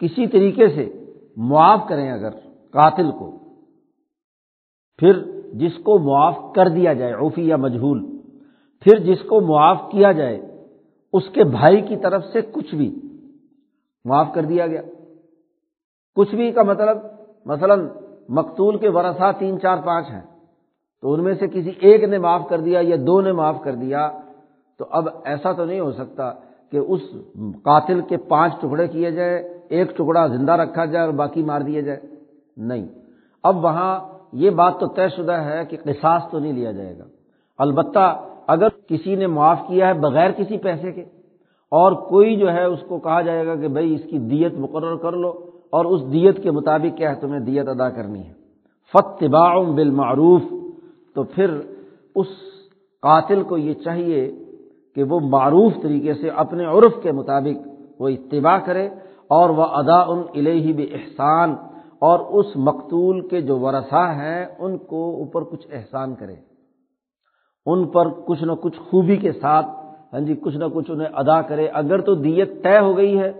[0.00, 0.99] کسی طریقے سے
[1.36, 2.30] معاف کریں اگر
[2.72, 3.38] قاتل کو۔
[4.98, 8.20] پھر جس کو معاف کر دیا جائے عفی یا مجہول،
[8.80, 10.40] پھر جس کو معاف کیا جائے،
[11.12, 13.00] اس کے بھائی کی طرف سے کچھ بھی
[14.04, 14.82] معاف کر دیا گیا۔
[16.14, 16.98] کچھ بھی کا مطلب
[17.46, 17.74] مثلا
[18.28, 20.20] مقتول کے ورثہ تین، چار، پانچ ہیں،
[21.00, 23.74] تو ان میں سے کسی ایک نے معاف کر دیا یا دو نے معاف کر
[23.74, 24.10] دیا،
[24.78, 26.32] تو اب ایسا تو نہیں ہو سکتا
[26.70, 27.00] کہ اس
[27.62, 31.80] قاتل کے پانچ ٹکڑے کیے جائے ایک ٹکڑا زندہ رکھا جائے اور باقی مار دیا
[31.80, 32.00] جائے۔
[32.56, 32.86] نہیں۔
[33.42, 33.98] اب وہاں
[34.32, 37.04] یہ بات تو طے شدہ ہے کہ قصاص تو نہیں لیا جائے گا۔
[37.58, 41.04] البتہ اگر کسی نے معاف کیا ہے بغیر کسی پیسے کے،
[41.72, 44.96] اور کوئی جو ہے اس کو کہا جائے گا کہ بھائی اس کی دیت مقرر
[44.96, 45.32] کر لو،
[45.70, 48.32] اور اس دیت کے مطابق کیا ہے، تمہیں دیت ادا کرنی ہے۔
[48.92, 50.42] فتباع بالمعروف۔
[51.14, 51.50] تو پھر
[52.14, 52.26] اس
[53.02, 54.32] قاتل کو یہ چاہیے
[54.94, 57.68] کہ وہ معروف طریقے سے اپنے عرف کے مطابق
[58.00, 58.88] وہ اتباع کرے۔
[59.30, 61.54] اور وہ ادا ان الہی بھی احسان
[61.98, 66.34] اور اس مقتول کے جو ورثہ ہیں، ان کو اوپر کچھ احسان کرے
[67.66, 69.66] ان پر کچھ نہ کچھ خوبی کے ساتھ
[70.12, 73.32] ہاں جی کچھ نہ کچھ انہیں ادا کرے۔ اگر تو دیت طے ہو گئی ہے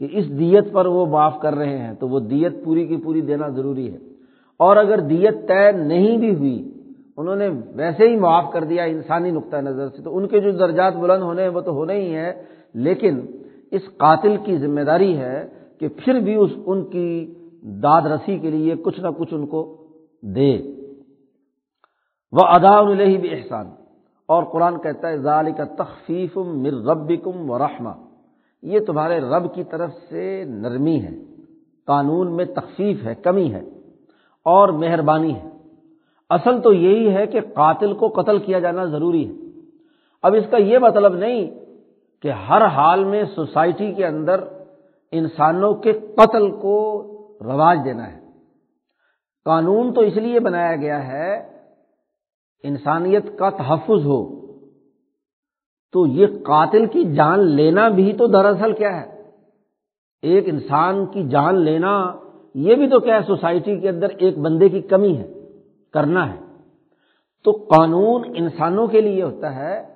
[0.00, 3.20] کہ اس دیت پر وہ معاف کر رہے ہیں، تو وہ دیت پوری کی پوری
[3.20, 3.98] دینا ضروری ہے۔
[4.58, 6.70] اور اگر دیت طے نہیں بھی ہوئی،
[7.16, 10.50] انہوں نے ویسے ہی معاف کر دیا انسانی نقطۂ نظر سے، تو ان کے جو
[10.50, 12.32] درجات بلند ہونے ہیں، وہ تو ہونے ہی ہیں،
[12.74, 13.20] لیکن
[13.74, 18.50] اس قاتل کی ذمہ داری ہے کہ پھر بھی اس ان کی داد رسی کے
[18.50, 19.86] لیے کچھ نہ کچھ ان کو
[20.22, 20.52] دے۔
[22.32, 23.66] وہ ادا الہی بھی احسان
[24.28, 27.90] اور قرآن کہتا ہے ظال کا تخفیف مر رب کم و رحمہ
[28.62, 31.14] یہ تمہارے رب کی طرف سے نرمی ہے۔
[31.86, 33.60] قانون میں تخفیف ہے، کمی ہے
[34.44, 35.48] اور مہربانی ہے۔
[36.30, 39.32] اصل تو یہی ہے کہ قاتل کو قتل کیا جانا ضروری ہے۔
[40.22, 41.50] اب اس کا یہ مطلب نہیں
[42.24, 44.44] کہ ہر حال میں سوسائٹی کے اندر
[45.12, 47.02] انسانوں کے قتل کو
[47.40, 48.20] رواج دینا ہے۔
[49.44, 51.58] قانون تو اس لیے بنایا گیا ہے،
[52.62, 54.46] انسانیت کا تحفظ ہو۔
[55.92, 59.22] تو یہ قاتل کی جان لینا بھی تو دراصل کیا ہے؟
[60.22, 62.12] ایک انسان کی جان لینا،
[62.54, 65.32] یہ بھی تو کیا ہے؟ سوسائٹی کے اندر ایک بندے کی کمی ہے،
[65.92, 66.40] کرنا ہے۔
[67.44, 69.93] تو قانون انسانوں کے لیے ہوتا ہے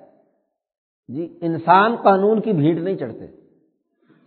[1.09, 3.25] جی انسان قانون کی بھیڑ نہیں چڑھتے۔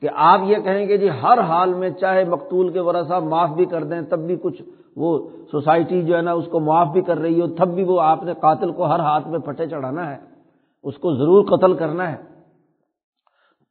[0.01, 3.65] کہ آپ یہ کہیں گے جی ہر حال میں چاہے مقتول کے ورثہ معاف بھی
[3.65, 4.63] کر دیں، تب بھی کچھ
[4.97, 8.01] وہ سوسائٹی جو ہے نا، اس کو معاف بھی کر رہی ہو، تب بھی وہ
[8.01, 10.17] آپ نے قاتل کو ہر ہاتھ میں پٹے چڑھانا ہے۔
[10.85, 12.17] اس کو ضرور قتل کرنا ہے۔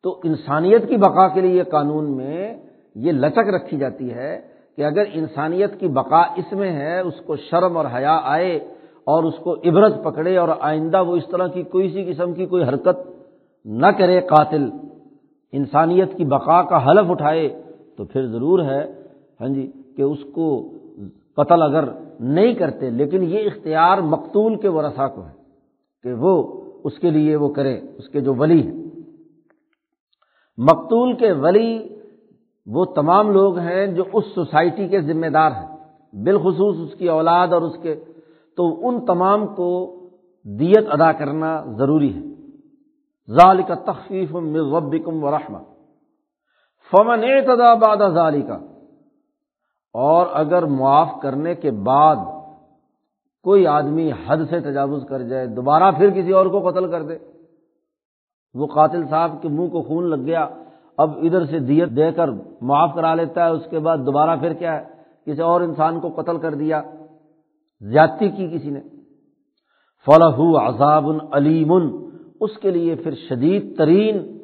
[0.04, 2.56] تو انسانیت کی بقا کے لیے قانون میں
[2.95, 4.39] یہ لچک رکھی جاتی ہے
[4.76, 8.60] کہ اگر انسانیت کی بقا اس میں ہے، اس کو شرم اور حیا آئے
[9.08, 12.46] اور اس کو عبرت پکڑے اور آئندہ وہ اس طرح کی کوئی سی قسم کی
[12.46, 12.98] کوئی حرکت
[13.66, 14.70] نہ کرے قاتل،
[15.54, 17.48] انسانیت کی بقا کا حلف اٹھائے
[17.98, 18.82] تو پھر ضرور ہے
[19.42, 20.48] ہاں جی کہ اس کو
[21.38, 21.86] قتل اگر
[22.20, 25.34] نہیں کرتے، لیکن یہ اختیار مقتول کے ورثا کو ہے
[26.04, 26.34] کہ وہ
[26.84, 28.80] اس کے لیے وہ کرے، اس کے جو ولی ہیں۔
[30.58, 31.72] مقتول کے ولی
[32.68, 35.68] وہ تمام لوگ ہیں جو اس سوسائٹی کے ذمہ دار ہیں،
[36.14, 37.96] بالخصوص اس کی اولاد اور اس کے
[38.58, 40.00] تو ان تمام کو
[40.46, 42.22] دیت ادا کرنا ضروری ہے۔
[43.36, 44.36] ظال کا تخفیف
[44.76, 45.58] ربکم و رحمہ
[46.92, 48.60] فمن اعتدا بعد ظالی کا
[49.94, 52.16] اور اگر معاف کرنے کے بعد
[53.44, 57.18] کوئی آدمی حد سے تجاوز کر جائے، دوبارہ پھر کسی اور کو قتل کر دے۔
[58.54, 60.50] وہ قاتل صاحب کے منہ کو خون لگ گیا،
[60.98, 62.30] اب ادھر سے دیت دے کر
[62.62, 64.84] معاف کرا لیتا ہے، اس کے بعد دوبارہ پھر کیا ہے؟
[65.26, 66.82] کسی اور انسان کو قتل کر دیا۔
[67.82, 68.80] زیادتی کی کسی نے۔
[70.06, 71.72] فلاح عذاب علیم
[72.39, 74.38] اس کے لیے پھر شدید ترین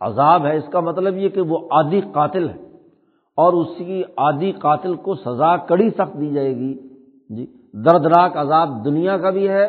[0.00, 2.64] عذاب ہے۔ اس کا مطلب یہ کہ وہ عادی قاتل ہے۔
[3.36, 6.74] اور اس کی عادی قاتل کو سزا کڑی سخت دی جائے گی۔
[7.30, 9.64] جی دردناک عذاب دنیا کا بھی ہے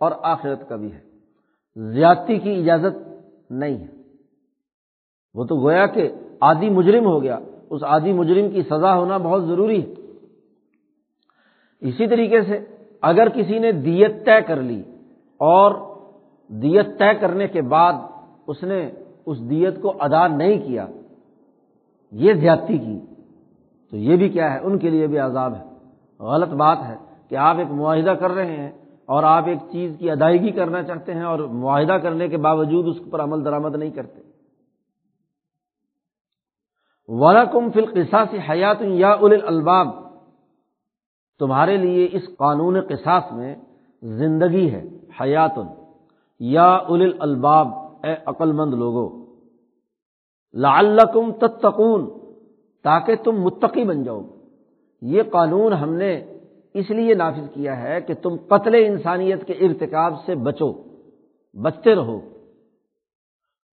[0.00, 1.00] اور آخرت کا بھی ہے۔
[1.76, 3.08] زیادتی کی اجازت
[3.50, 3.98] نہیں ہے۔
[5.34, 7.38] وہ تو گویا کہ آدھی مجرم ہو گیا۔
[7.70, 10.07] اس آدھی مجرم کی سزا ہونا بہت ضروری ہے۔
[11.80, 12.58] اسی طریقے سے
[13.02, 14.82] اگر کسی نے دیت طے کر لی
[15.40, 15.74] اور
[16.48, 17.92] دیت طے کرنے کے بعد
[18.46, 18.90] اس نے
[19.26, 20.86] اس دیت کو ادا نہیں کیا،
[22.12, 22.98] یہ زیادتی کی،
[23.90, 25.64] تو یہ بھی کیا ہے؟ ان کے لیے بھی عذاب ہے۔
[26.20, 26.96] غلط بات ہے
[27.28, 28.70] کہ آپ ایک معاہدہ کر رہے ہیں
[29.06, 33.10] اور آپ ایک چیز کی ادائیگی کرنا چاہتے ہیں اور معاہدہ کرنے کے باوجود اس
[33.10, 34.20] پر عمل درآمد نہیں کرتے۔
[37.08, 39.12] ورکم فلقسا سے حیات یا
[39.46, 40.07] الباب
[41.38, 43.56] تمہارے لیے اس قانون قصاص میں
[44.02, 44.84] زندگی ہے
[45.20, 45.58] حیات
[46.40, 47.68] یا اول الباب
[48.02, 49.24] اے عقل مند لوگو۔
[50.54, 52.10] لعلکم تتقون،
[52.82, 54.20] تاکہ تم متقی بن جاؤ۔
[55.02, 56.24] یہ قانون ہم نے
[56.74, 60.72] اس لیے نافذ کیا ہے کہ تم قتل انسانیت کے ارتکاب سے بچو،
[61.62, 62.20] بچتے رہو۔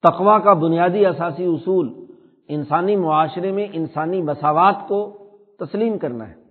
[0.04, 2.06] تقوا کا بنیادی اثاثی اصول
[2.48, 5.18] انسانی معاشرے میں انسانی مساوات کو
[5.60, 6.45] تسلیم کرنا ہے۔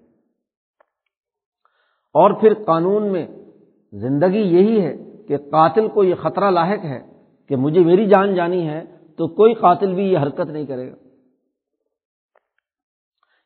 [2.14, 3.27] اور پھر قانون میں
[3.92, 4.96] زندگی یہی ہے
[5.29, 7.00] کہ قاتل کو یہ خطرہ لاحق ہے
[7.48, 8.85] کہ مجھے میری جان جانی ہے
[9.18, 10.94] تو کوئی قاتل بھی یہ حرکت نہیں کرے گا۔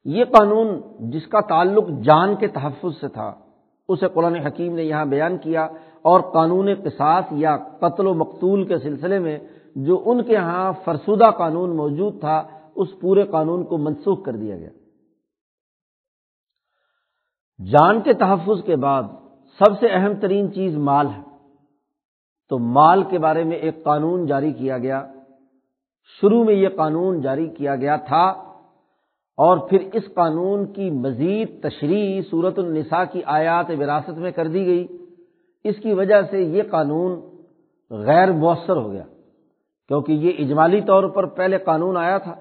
[0.05, 3.35] یہ قانون جس کا تعلق جان کے تحفظ سے تھا،
[3.89, 5.65] اسے قرآن حکیم نے یہاں بیان کیا
[6.03, 9.39] اور قانون قصاص یا قتل و مقتول کے سلسلے میں
[9.77, 12.43] جو ان کے یہاں فرسودہ قانون موجود تھا،
[12.77, 14.71] اس پورے قانون کو منسوخ کر دیا گیا۔
[17.67, 19.03] جان کے تحفظ کے بعد
[19.59, 21.23] سب سے اہم ترین چیز مال ہے۔
[22.49, 25.07] تو مال کے بارے میں ایک قانون جاری کیا گیا۔
[26.21, 28.25] شروع میں یہ قانون جاری کیا گیا تھا
[29.37, 34.67] اور پھر اس قانون کی مزید تشریح صورت النساء کی آیات وراثت میں کر دی
[34.67, 34.87] گئی۔
[35.65, 37.21] اس کی وجہ سے یہ قانون
[37.91, 39.05] غیر مؤثر ہو گیا۔
[39.89, 42.35] کیونکہ یہ اجمالی طور پر پہلے قانون آیا تھا۔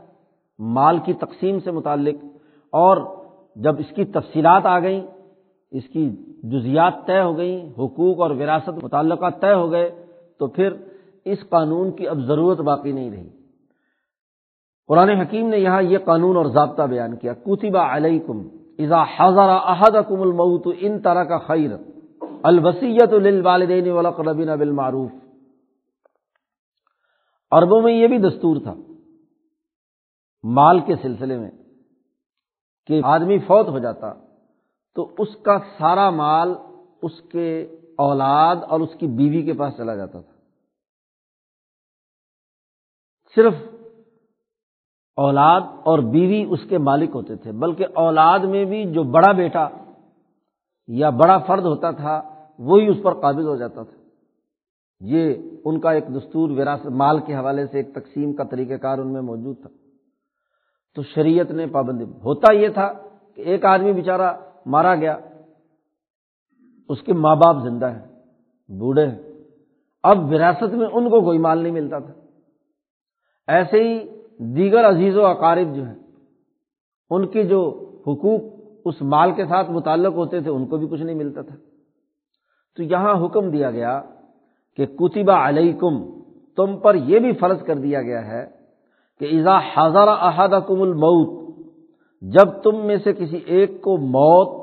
[0.60, 2.26] مال کی تقسیم سے متعلق
[2.72, 3.17] اور
[3.58, 5.02] جب اس کی تفصیلات آ گئیں،
[5.72, 6.10] اس کی
[6.44, 9.90] جزیات طے ہو گئیں، حقوق اور وراثت متعلقات طے ہو گئے،
[10.40, 10.74] تو پھر
[11.26, 13.30] اس قانون کی اب ضرورت باقی نہیں رہی۔
[14.90, 18.48] قرآن حکیم نے یہاں یہ قانون اور ضابطہ بیان کیا کتبہ علیکم
[18.80, 21.72] اذا حضر احدکم الموت ان طرح کا خیر
[22.44, 25.12] الوسیت للوالدین والاقربین بالمعروف.
[27.52, 28.74] عربوں میں یہ بھی دستور تھا،
[30.44, 31.52] مال کے سلسلے میں
[32.88, 34.14] کہ آدمی فوت ہو جاتا،
[34.96, 36.54] تو اس کا سارا مال
[37.02, 37.64] اس کے
[37.98, 40.34] اولاد اور اس کی بیوی کے پاس چلا جاتا تھا۔
[43.36, 43.54] صرف
[45.16, 49.68] اولاد اور بیوی اس کے مالک ہوتے تھے، بلکہ اولاد میں بھی جو بڑا بیٹا
[50.88, 52.22] یا بڑا فرد ہوتا تھا،
[52.60, 53.98] وہی اس پر قابض ہو جاتا تھا۔
[55.00, 55.34] یہ
[55.66, 59.14] ان کا ایک دستور وراثت، مال کے حوالے سے ایک تقسیم کا طریقہ کار ان
[59.14, 59.70] میں موجود تھا۔
[60.98, 62.94] تو شریعت نے پابندی ہوتا یہ تھا
[63.36, 64.34] کہ ایک آدمی بیچارہ
[64.66, 65.18] مارا گیا،
[66.90, 68.06] اس کے ماں باپ زندہ ہیں،
[68.80, 69.18] بوڑھے ہیں۔
[70.04, 72.14] اب وراثت میں ان کو کوئی مال نہیں ملتا تھا۔
[73.48, 75.96] ایسے ہی دیگر عزیز و اقارب جو ہیں،
[77.10, 78.42] ان کی جو حقوق
[78.86, 81.56] اس مال کے ساتھ متعلق ہوتے تھے، ان کو بھی کچھ نہیں ملتا تھا۔
[82.76, 84.02] تو یہاں حکم دیا گیا
[84.76, 86.22] کہ کتبہ علیکم،
[86.56, 88.57] تم پر یہ بھی فرض کر دیا گیا ہے
[89.22, 90.84] کہ ایزا حضر احد کم
[92.24, 94.56] جب تم میں سے کسی ایک کو موت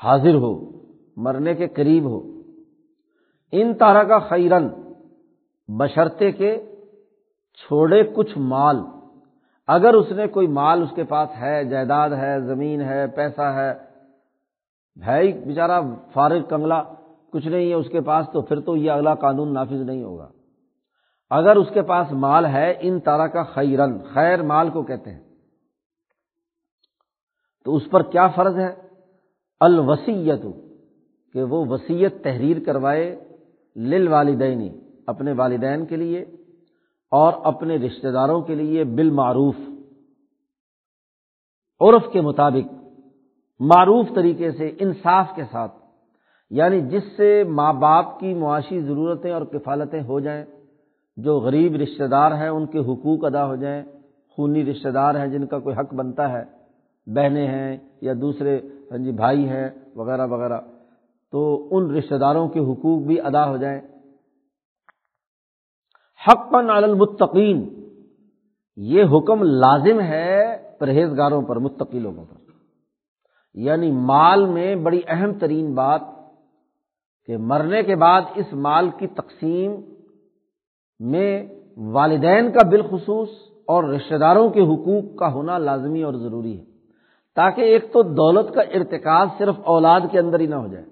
[0.00, 0.54] حاضر ہو،
[1.16, 2.20] مرنے کے قریب ہو،
[3.52, 4.68] ان طرح کا خیرن
[5.68, 6.56] بشرتے کے
[7.58, 8.80] چھوڑے کچھ مال،
[9.68, 13.72] اگر اس نے کوئی مال اس کے پاس ہے، جائیداد ہے، زمین ہے، پیسہ ہے
[14.96, 15.80] بھائی بیچارہ
[16.12, 16.82] فارغ کنگلا
[17.32, 20.28] کچھ نہیں ہے اس کے پاس تو پھر تو یہ اگلا قانون نافذ نہیں ہوگا۔
[21.30, 25.20] اگر اس کے پاس مال ہے، ان طرح کا خیرن، خیر مال کو کہتے ہیں۔
[27.64, 28.74] تو اس پر کیا فرض ہے؟
[29.60, 30.40] الوسیت
[31.32, 33.28] کہ وہ وسیعت تحریر کروائے
[33.76, 34.70] لل والدینی
[35.06, 36.20] اپنے والدین کے لیے
[37.10, 39.54] اور اپنے رشتہ داروں کے لیے بالمعروف۔
[41.80, 42.74] عرف کے مطابق،
[43.60, 45.72] معروف طریقے سے، انصاف کے ساتھ
[46.50, 50.44] یعنی جس سے ماں باپ کی معاشی ضرورتیں اور کفالتیں ہو جائیں۔
[51.16, 53.82] جو غریب رشتہ دار ہیں، ان کے حقوق ادا ہو جائیں۔
[54.28, 56.60] خونی رشتہ دار ہیں جن کا کوئی حق بنتا ہے۔
[57.06, 60.60] بہنیں ہیں یا دوسرے ہاں جی بھائی ہیں، وغیرہ وغیرہ۔
[61.32, 63.80] تو ان رشتہ داروں کے حقوق بھی ادا ہو جائیں۔
[66.28, 67.90] حق پن المتقین۔
[68.76, 72.40] یہ حکم لازم ہے پرہیزگاروں پر، متقی لوگوں پر۔
[73.54, 76.00] یعنی مال میں بڑی اہم ترین بات
[77.26, 79.74] کہ مرنے کے بعد اس مال کی تقسیم
[81.00, 83.28] میں والدین کا بالخصوص
[83.66, 86.64] اور رشتہ داروں کے حقوق کا ہونا لازمی اور ضروری ہے،
[87.34, 90.84] تاکہ ایک تو دولت کا ارتکاز صرف اولاد کے اندر ہی نہ ہو جائے،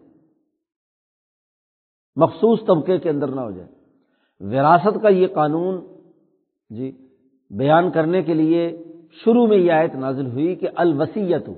[2.16, 3.68] مخصوص طبقے کے اندر نہ ہو جائے۔
[4.40, 5.80] وراثت کا یہ قانون
[6.70, 6.90] جی
[7.50, 8.76] بیان کرنے کے لیے
[9.24, 11.48] شروع میں یہ آیت نازل ہوئی کہ الوسیت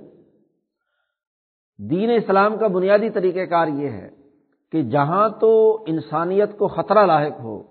[1.78, 4.08] دین اسلام کا بنیادی طریقہ کار یہ ہے
[4.72, 5.50] کہ جہاں تو
[5.86, 7.62] انسانیت کو خطرہ لاحق ہو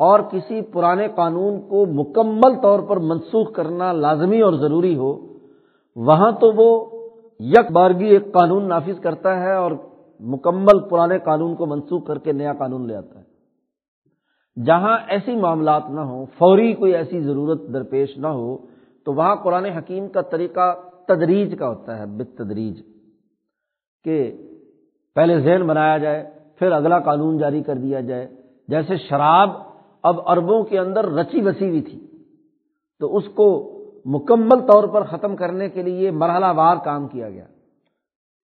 [0.00, 5.12] اور کسی پرانے قانون کو مکمل طور پر منسوخ کرنا لازمی اور ضروری ہو،
[5.96, 6.96] وہاں تو وہ
[7.40, 9.72] یک بارگی ایک قانون نافذ کرتا ہے اور
[10.20, 13.24] مکمل پرانے قانون کو منسوخ کر کے نیا قانون لے آتا ہے۔
[14.64, 18.56] جہاں ایسی معاملات نہ ہوں، فوری کوئی ایسی ضرورت درپیش نہ ہو،
[19.04, 20.74] تو وہاں قرآن حکیم کا طریقہ
[21.08, 22.82] تدریج کا ہوتا ہے بت تدریج
[24.04, 24.36] کہ
[25.14, 26.24] پہلے ذہن بنایا جائے،
[26.58, 28.26] پھر اگلا قانون جاری کر دیا جائے۔
[28.68, 29.65] جیسے شراب
[30.06, 32.06] اب اربوں کے اندر رچی بسی ہوئی تھی۔
[32.98, 33.72] تو اس کو
[34.04, 37.44] مکمل طور پر ختم کرنے کے لیے مرحلہ وار کام کیا گیا۔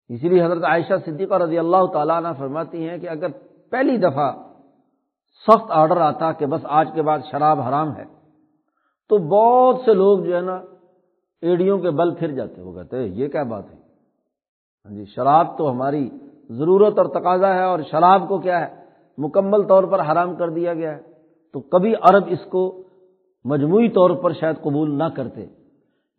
[0.10, 3.28] اسی لیے حضرت عائشہ صدیقہ رضی اللہ تعالیٰ نے فرماتی ہیں کہ اگر
[3.72, 4.34] پہلی دفعہ
[5.48, 8.04] سخت آرڈر آتا کہ بس آج کے بعد شراب حرام ہے،
[9.10, 10.62] تو بہت سے لوگ جو ہے نا
[11.42, 13.78] ایڈیوں کے بل پھر جاتے وہ کہتے یہ کیا بات ہے؟
[14.86, 16.10] ہاں جی شراب تو ہماری
[16.50, 18.86] ضرورت اور تقاضا ہے اور شراب کو کیا ہے؟
[19.18, 21.11] مکمل طور پر حرام کر دیا گیا ہے۔
[21.54, 22.62] تو کبھی عرب اس کو
[23.46, 25.46] مجموعی طور پر شاید قبول نہ کرتے،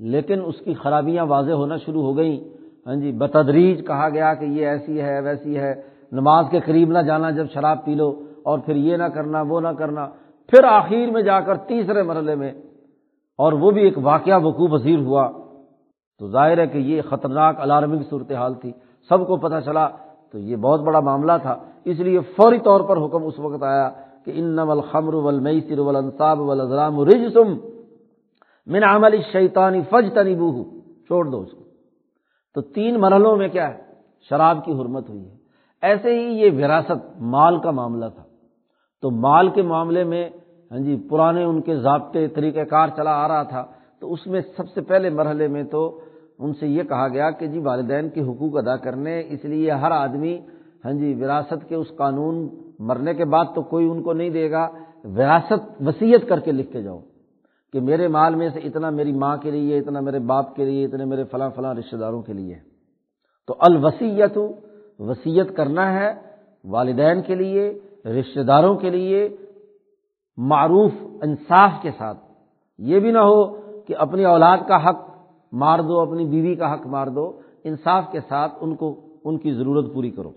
[0.00, 2.38] لیکن اس کی خرابیاں واضح ہونا شروع ہو گئیں۔
[2.86, 5.72] ہاں جی بتدریج کہا گیا کہ یہ ایسی ہے، ویسی ہے۔
[6.12, 8.08] نماز کے قریب نہ جانا جب شراب پی لو،
[8.42, 10.06] اور پھر یہ نہ کرنا، وہ نہ کرنا۔
[10.52, 12.52] پھر آخر میں جا کر تیسرے مرحلے میں،
[13.38, 15.28] اور وہ بھی ایک واقعہ وقوع پذیر ہوا۔
[16.20, 18.72] تو ظاہر ہے کہ یہ خطرناک الارمنگ صورتحال تھی۔
[19.10, 19.88] سب کو پتہ چلا،
[20.32, 23.90] تو یہ بہت بڑا معاملہ تھا۔ اس لیے فوری طور پر حکم اس وقت آیا
[24.24, 27.54] کہ ان نول خمر ولمسر ولنصاب رجسم
[28.66, 30.34] من عمل شیطانی فج تنی
[31.06, 31.64] چھوڑ دو اس کو۔
[32.54, 33.82] تو تین مرحلوں میں کیا ہے؟
[34.28, 35.36] شراب کی حرمت ہوئی ہے۔
[35.82, 38.22] ایسے ہی یہ وراثت مال کا معاملہ تھا۔
[39.02, 40.30] تو مال کے معاملے میں
[40.70, 43.64] ہاں جی پرانے ان کے ضابطے، طریقہ کار چلا آ رہا تھا۔
[44.00, 46.00] تو اس میں سب سے پہلے مرحلے میں تو
[46.38, 49.90] ان سے یہ کہا گیا کہ جی والدین کے حقوق ادا کرنے، اس لیے ہر
[49.90, 50.38] آدمی
[50.84, 52.48] ہاں جی وراثت کے اس قانون
[52.82, 54.68] مرنے کے بعد تو کوئی ان کو نہیں دے گا۔
[55.04, 56.98] وراثت وسیعت کر کے لکھ کے جاؤ
[57.72, 60.84] کہ میرے مال میں سے اتنا میری ماں کے لیے، اتنا میرے باپ کے لیے،
[60.84, 62.54] اتنے میرے فلاں فلاں رشتے داروں کے لیے۔
[63.46, 64.38] تو الوسیت
[64.98, 66.12] وسیعت کرنا ہے
[66.64, 69.36] والدین کے لیے، رشتہ داروں کے لیے
[70.36, 70.92] معروف
[71.22, 72.18] انصاف کے ساتھ۔
[72.78, 75.10] یہ بھی نہ ہو کہ اپنی اولاد کا حق
[75.52, 79.52] مار دو، اپنی بیوی کا حق مار دو۔ انصاف کے ساتھ ان کو، ان کی
[79.52, 80.32] ضرورت پوری کرو۔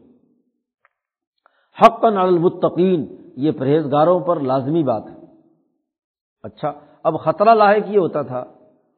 [1.82, 5.26] حق المتقین، یہ پرہیزگاروں پر لازمی بات ہے۔
[6.43, 6.73] اچھا
[7.03, 8.43] اب خطرہ لاحق یہ ہوتا تھا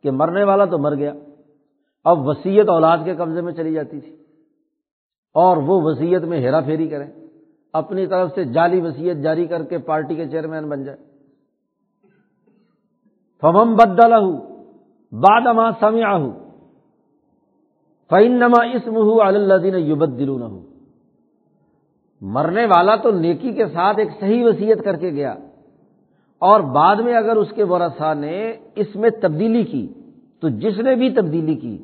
[0.03, 1.13] کہ مرنے والا تو مر گیا،
[2.03, 4.15] اب وسیعت اولاد کے قبضے میں چلی جاتی تھی۔
[5.33, 7.11] اور وہ وسیعت میں ہیرا پھیری کریں،
[7.73, 10.97] اپنی طرف سے جعلی وسیعت جاری کر کے پارٹی کے چیئرمین بن جائے
[13.41, 14.37] فمم بدلا ہوں
[15.11, 16.31] باد اما سمیا ہوں
[18.09, 20.66] فعن نما اسم ہوں اللہ یوبد دلو نہ ہوں
[22.21, 25.35] مرنے والا تو نیکی کے ساتھ ایک صحیح وسیعت کر کے گیا۔
[26.39, 29.87] اور بعد میں اگر اس کے ورثا نے اس میں تبدیلی کی،
[30.41, 31.83] تو جس نے بھی تبدیلی کی،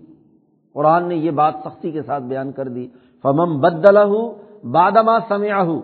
[0.74, 2.88] قرآن نے یہ بات سختی کے ساتھ بیان کر دی۔
[3.22, 4.34] فمم بدلا ہوں
[4.66, 5.82] بادما سمیا ہوں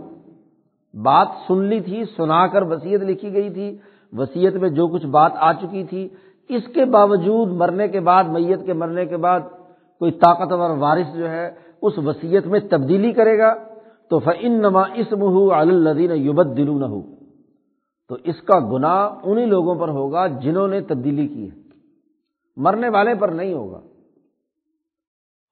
[0.93, 3.77] بات سن لی تھی، سنا کر وسیعت لکھی گئی تھی۔
[4.13, 6.09] وسیعت میں جو کچھ بات آ چکی تھی،
[6.49, 9.39] اس کے باوجود مرنے کے بعد، میت کے مرنے کے بعد
[9.99, 13.53] کوئی طاقتور وارث جو ہے، اس وسیعت میں تبدیلی کرے گا۔
[14.09, 17.01] تو فن نما اسم ہو الدین یوبت دلو نہ ہو
[18.09, 21.55] تو اس کا گنا انہیں لوگوں پر ہوگا جنہوں نے تبدیلی کی ہے۔
[22.57, 23.81] مرنے والے پر نہیں ہوگا۔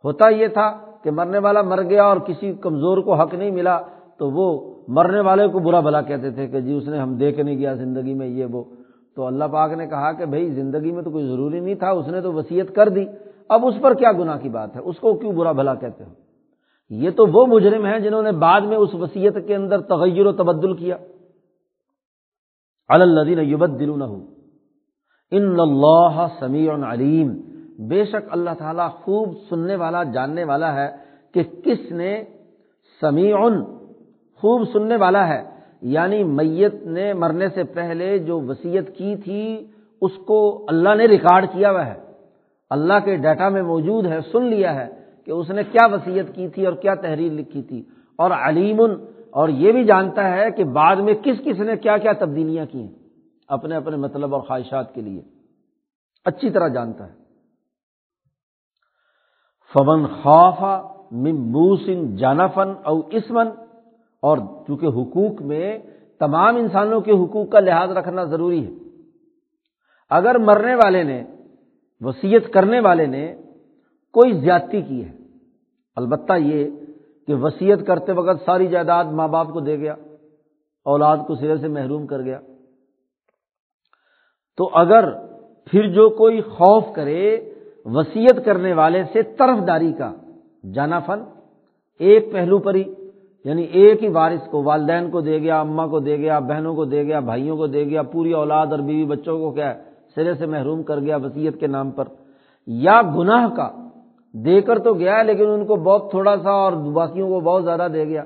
[0.03, 3.79] ہوتا یہ تھا کہ مرنے والا مر گیا اور کسی کمزور کو حق نہیں ملا،
[4.17, 7.39] تو وہ مرنے والے کو برا بھلا کہتے تھے کہ جی اس نے ہم دیکھ
[7.39, 8.63] نہیں گیا زندگی میں یہ وہ۔
[9.15, 12.07] تو اللہ پاک نے کہا کہ بھائی زندگی میں تو کوئی ضروری نہیں تھا، اس
[12.07, 13.05] نے تو وسیعت کر دی۔
[13.49, 16.26] اب اس پر کیا گناہ کی بات ہے؟ اس کو کیوں برا بھلا کہتے ہو؟
[16.89, 20.31] یہ تو وہ مجرم ہیں جنہوں نے بعد میں اس وسیعت کے اندر تغیر و
[20.31, 20.97] تبدل کیا۔
[22.87, 24.25] الدین یوبت دلو
[25.31, 27.41] ان اللہ سمیع علیم۔
[27.87, 30.95] بے شک اللہ تعالیٰ خوب سننے والا، جاننے والا ہے
[31.33, 32.23] کہ کس نے
[33.01, 33.35] سمیع،
[34.35, 35.43] خوب سننے والا ہے۔
[35.81, 39.67] یعنی میت نے مرنے سے پہلے جو وسیعت کی تھی،
[40.01, 42.11] اس کو اللہ نے ریکارڈ کیا ہوا ہے۔
[42.69, 44.96] اللہ کے ڈیٹا میں موجود ہے، سن لیا ہے۔
[45.27, 47.83] کہ اس نے کیا وسیعت کی تھی اور کیا تحریر لکھی تھی
[48.17, 48.81] اور علیم
[49.31, 52.79] اور یہ بھی جانتا ہے کہ بعد میں کس کس نے کیا کیا تبدیلیاں کی
[52.79, 52.93] ہیں
[53.47, 55.21] اپنے اپنے مطلب اور خواہشات کے لیے
[56.25, 57.13] اچھی طرح جانتا ہے۔
[59.73, 60.63] فمن خوف
[61.11, 63.47] ممبوسن جانفن او اسمن
[64.21, 65.79] اور چونکہ حقوق میں
[66.19, 68.71] تمام انسانوں کے حقوق کا لحاظ رکھنا ضروری ہے۔
[70.09, 71.23] اگر مرنے والے نے
[72.01, 73.35] وسیعت کرنے والے نے
[74.13, 75.11] کوئی زیادتی کی ہے۔
[75.95, 76.69] البتہ یہ
[77.27, 79.95] کہ وسیعت کرتے وقت ساری جائیداد ماں باپ کو دے گیا،
[80.85, 82.39] اولاد کو سرے سے محروم کر گیا۔
[84.57, 85.11] تو اگر
[85.65, 87.53] پھر جو کوئی خوف کرے
[87.85, 90.13] وسیعت کرنے والے سے طرف داری کا
[90.73, 91.19] جانا فن،
[91.99, 92.83] ایک پہلو پر ہی
[93.45, 96.85] یعنی ایک ہی وارث کو، والدین کو دے گیا، اماں کو دے گیا، بہنوں کو
[96.85, 99.73] دے گیا، بھائیوں کو دے گیا، پوری اولاد اور بیوی بچوں کو کیا
[100.15, 102.03] سرے سے محروم کر گیا وسیعت کے نام پر۔
[102.67, 103.86] یا گناہ کا
[104.33, 107.87] دے کر تو گیا لیکن ان کو بہت تھوڑا سا اور باقیوں کو بہت زیادہ
[107.93, 108.23] دے گیا۔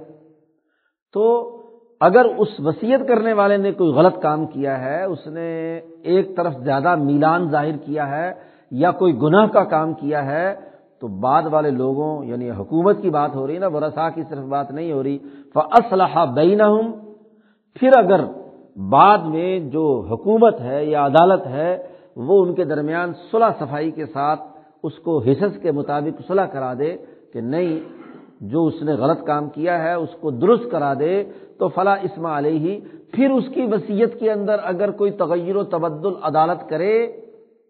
[1.13, 1.57] تو
[1.99, 6.53] اگر اس وسیعت کرنے والے نے کوئی غلط کام کیا ہے، اس نے ایک طرف
[6.57, 8.33] زیادہ میلان ظاہر کیا ہے
[8.71, 10.55] یا کوئی گناہ کا کام کیا ہے،
[10.99, 14.71] تو بعد والے لوگوں یعنی حکومت کی بات ہو رہی نا برسا کی صرف بات
[14.71, 15.17] نہیں ہو رہی۔
[15.53, 16.61] فصلحہ بین
[17.79, 18.21] پھر اگر
[18.89, 21.77] بعد میں جو حکومت ہے یا عدالت ہے،
[22.15, 24.41] وہ ان کے درمیان صلح صفائی کے ساتھ
[24.83, 26.97] اس کو حصص کے مطابق صلح کرا دے
[27.33, 27.79] کہ نہیں،
[28.41, 31.23] جو اس نے غلط کام کیا ہے، اس کو درست کرا دے،
[31.57, 32.79] تو فلاں اسما علیہ۔ ہی
[33.11, 37.07] پھر اس کی وصیت کے اندر اگر کوئی تغیر و تبدل عدالت کرے،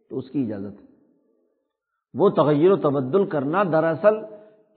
[0.10, 0.86] تو اس کی اجازت ہے۔
[2.14, 4.16] وہ تغیر و تبدل کرنا دراصل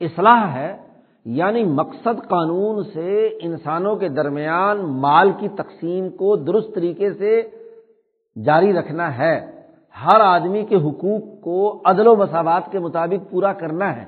[0.01, 0.77] اصلاح ہے
[1.25, 7.43] یعنی مقصد قانون سے انسانوں کے درمیان مال کی تقسیم کو درست طریقے سے
[8.45, 9.54] جاری رکھنا ہے۔
[10.03, 14.05] ہر آدمی کے حقوق کو عدل و مساوات کے مطابق پورا کرنا ہے۔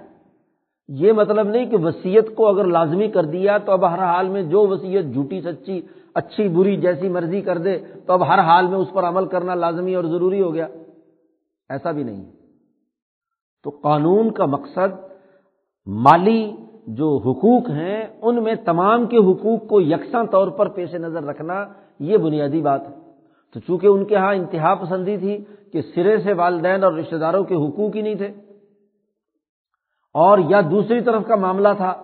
[0.88, 4.42] یہ مطلب نہیں کہ وسیعت کو اگر لازمی کر دیا تو اب ہر حال میں
[4.42, 5.80] جو وسیعت جھوٹی، سچی،
[6.14, 9.54] اچھی، بری جیسی مرضی کر دے تو اب ہر حال میں اس پر عمل کرنا
[9.54, 10.66] لازمی اور ضروری ہو گیا۔
[11.68, 12.32] ایسا بھی نہیں۔
[13.64, 15.12] تو قانون کا مقصد
[15.86, 16.52] مالی
[16.86, 21.66] جو حقوق ہیں، ان میں تمام کے حقوق کو یکساں طور پر پیش نظر رکھنا
[21.98, 23.05] یہ بنیادی بات ہے۔
[23.54, 27.44] تو چونکہ ان کے ہاں انتہا پسندی تھی کہ سرے سے والدین اور رشتے داروں
[27.44, 28.28] کے حقوق ہی نہیں تھے۔
[30.14, 31.94] اور یا دوسری طرف کا معاملہ تھا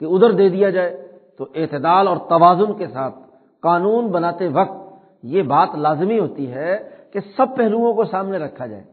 [0.00, 3.14] کہ ادھر دے دیا جائے تو اعتدال اور توازن کے ساتھ
[3.62, 8.84] قانون بناتے وقت یہ بات لازمی ہوتی ہے کہ سب پہلوؤں کو سامنے رکھا جائے۔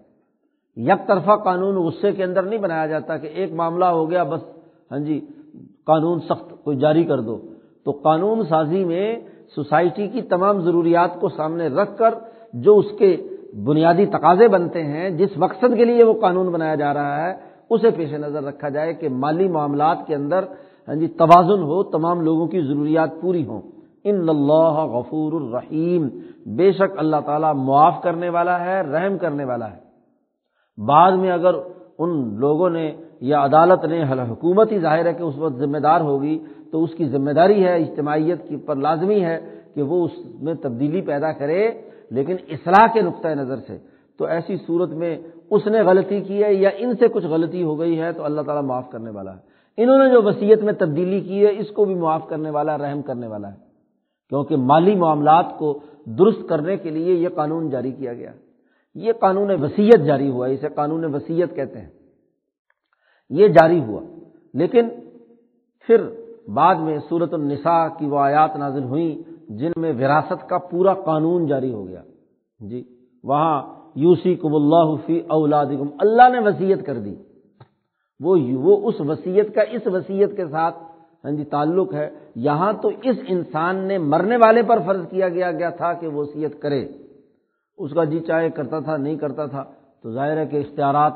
[0.76, 4.42] یک طرفہ قانون غصے کے اندر نہیں بنایا جاتا کہ ایک معاملہ ہو گیا بس
[4.92, 5.28] ہاں جی
[5.86, 7.42] قانون سخت، کوئی جاری کر دو۔
[7.86, 9.16] تو قانون سازی میں
[9.56, 12.14] سوسائٹی کی تمام ضروریات کو سامنے رکھ کر
[12.54, 13.18] جو اس کے
[13.64, 17.34] بنیادی تقاضے بنتے ہیں، جس مقصد کے لیے وہ قانون بنایا جا رہا ہے،
[17.70, 20.46] اسے پیش نظر رکھا جائے کہ مالی معاملات کے اندر
[20.88, 23.62] ہاں جی توازن ہو، تمام لوگوں کی ضروریات پوری ہوں۔
[24.04, 26.10] ان اللہ غفور الرحیم،
[26.46, 29.86] بے شک اللہ تعالیٰ معاف کرنے والا ہے، رحم کرنے والا ہے۔
[30.86, 31.56] بعد میں اگر
[32.00, 36.02] ان لوگوں نے یا عدالت نے حکومت ہی ظاہر ہے کہ اس وقت ذمہ دار
[36.02, 36.40] ہوگی،
[36.72, 39.40] تو اس کی ذمہ داری ہے، اجتماعیت کی پر لازمی ہے
[39.76, 41.72] کہ وہ اس میں تبدیلی پیدا کرے،
[42.10, 43.78] لیکن اصلاح کے نقطۂ نظر سے۔
[44.18, 45.18] تو ایسی صورت میں
[45.50, 48.42] اس نے غلطی کی ہے یا ان سے کچھ غلطی ہو گئی ہے، تو اللہ
[48.42, 51.86] تعالیٰ معاف کرنے والا ہے۔ انہوں نے جو وصیت میں تبدیلی کی ہے، اس کو
[51.86, 53.66] بھی معاف کرنے والا، رحم کرنے والا ہے۔
[54.30, 58.32] کیونکہ مالی معاملات کو درست کرنے کے لیے یہ قانون جاری کیا گیا۔
[58.96, 61.90] یہ قانون وسیعت جاری ہوا اسے قانون وسیعت کہتے ہیں۔
[63.30, 64.02] یہ جاری ہوا۔
[64.54, 64.90] لیکن
[65.88, 65.98] پھر
[66.48, 69.16] بعد میں صورت النساء کی وہ آیات نازل ہوئیں،
[69.50, 72.04] جن میں وراثت کا پورا قانون جاری ہو گیا۔
[72.60, 72.84] جی
[73.24, 73.62] وہاں
[73.96, 75.66] یوسی کب اللہ فی اولاد
[76.00, 77.16] اللہ نے وسیعت کر دی۔
[78.20, 80.76] وہ وہ اس وسیعت کا، اس وسیعت کے ساتھ
[81.24, 85.52] ہاں جی تعلق ہے۔ یہاں تو اس انسان نے مرنے والے پر فرض کیا گیا
[85.52, 86.88] گیا تھا کہ وصیت کرے۔
[87.80, 89.64] اس کا جی چاہے کرتا تھا، نہیں کرتا تھا،
[90.04, 91.14] تو ظاہر ہے کہ اختیارات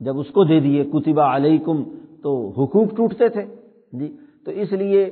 [0.00, 1.82] جب اس کو دے دیے، کتبہ علیکم،
[2.22, 3.44] تو حقوق ٹوٹتے تھے۔
[3.92, 4.08] جی
[4.44, 5.04] تو اس لیے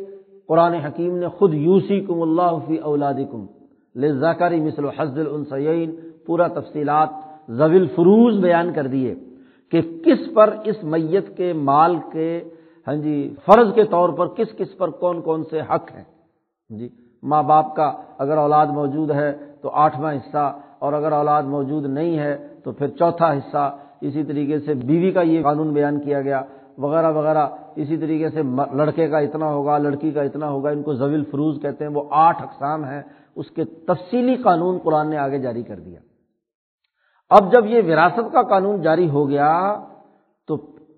[0.49, 3.47] قرآن حکیم نے خود یوسی کم اللہ فی اولادکم
[3.95, 5.91] لذاکاری مثل حض السعین
[6.27, 7.09] پورا تفصیلات
[7.49, 9.15] زویل فروز بیان کر دیے
[9.73, 12.31] کہ کس پر اس میت کے مال کے
[12.87, 13.17] ہاں جی
[13.47, 16.05] فرض کے طور پر کس کس پر کون کون سے حق ہیں۔
[16.71, 16.89] جی
[17.23, 19.33] ماں باپ کا اگر اولاد موجود ہے
[19.63, 20.45] تو آٹھواں حصہ
[20.83, 23.65] اور اگر اولاد موجود نہیں ہے تو پھر چوتھا حصہ
[24.01, 26.43] اسی طریقے سے بیوی کا یہ قانون بیان کیا گیا،
[26.79, 28.43] وغیرہ وغیرہ۔ اسی طریقے سے
[28.75, 32.03] لڑکے کا اتنا ہوگا، لڑکی کا اتنا ہوگا، ان کو زویل فروز کہتے ہیں، وہ
[32.11, 33.03] آٹھ اقسام ہیں،
[33.37, 36.01] اس کے تفصیلی قانون قرآن نے آگے جاری کر دیا۔
[37.31, 39.53] اب جب یہ وراثت کا قانون جاری ہو گیا
[40.49, 40.57] تو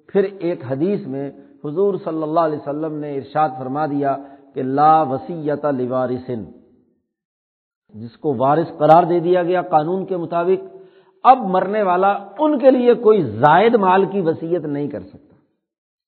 [0.09, 1.31] پھر ایک حدیث میں
[1.65, 4.17] حضور صلی اللہ علیہ وسلم نے ارشاد فرما دیا
[4.55, 6.45] کہ لا وسیعت لوارثن۔
[7.95, 10.61] جس کو وارث قرار دے دیا گیا قانون کے مطابق،
[11.25, 15.35] اب مرنے والا ان کے لیے کوئی زائد مال کی وسیعت نہیں کر سکتا۔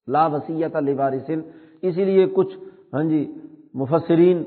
[0.08, 1.40] لا وسیعت لوارثن
[1.82, 2.56] اسی لیے کچھ
[2.92, 3.32] ہاں جی
[3.74, 4.42] مفسرین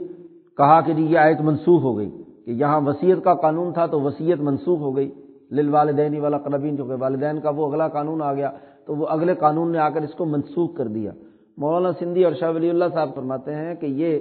[0.58, 2.10] کہا کہ جی یہ آیت منسوخ ہو گئی
[2.46, 5.10] کہ یہاں وسیعت کا قانون تھا تو وسیعت منسوخ ہو گئی۔
[5.52, 8.52] لل والدین والا قربین جو کہ والدین کا وہ اگلا قانون آ گیا
[8.86, 11.12] تو وہ اگلے قانون نے آ کر اس کو منسوخ کر دیا۔
[11.58, 14.20] مولانا سندھی اور شاہ ولی اللہ صاحب فرماتے ہیں کہ یہ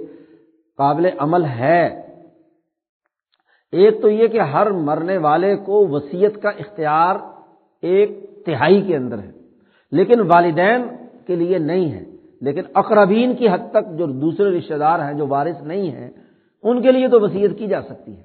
[0.77, 2.08] قابل عمل ہے۔
[3.71, 7.15] ایک تو یہ کہ ہر مرنے والے کو وسیعت کا اختیار
[7.81, 8.09] ایک
[8.45, 9.31] تہائی کے اندر ہے،
[9.91, 10.87] لیکن والدین
[11.27, 12.05] کے لیے نہیں ہے۔
[12.41, 16.11] لیکن اقربین کی حد تک جو دوسرے رشتے دار ہیں، جو وارث نہیں ہیں،
[16.63, 18.23] ان کے لیے تو وسیعت کی جا سکتی ہے۔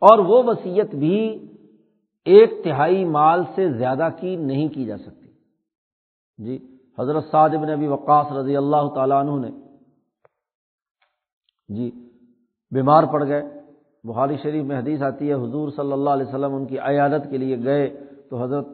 [0.00, 1.48] اور وہ وسیعت بھی
[2.24, 5.28] ایک تہائی مال سے زیادہ کی نہیں کی جا سکتی۔
[6.44, 9.50] جی حضرت سعد ابن ابی وقاص رضی اللہ تعالیٰ عنہ نے
[11.68, 11.90] جی
[12.70, 13.57] بیمار پڑ گئے۔
[14.04, 17.38] بخاری شریف میں حدیث آتی ہے، حضور صلی اللہ علیہ وسلم ان کی عیادت کے
[17.38, 17.96] لیے گئے
[18.30, 18.68] تو حضرت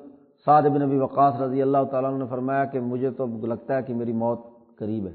[0.44, 3.94] سعد ابن ابی وقاص رضی اللہ تعالیٰ نے فرمایا کہ مجھے تو لگتا ہے کہ
[3.94, 4.40] میری موت
[4.78, 5.12] قریب ہے۔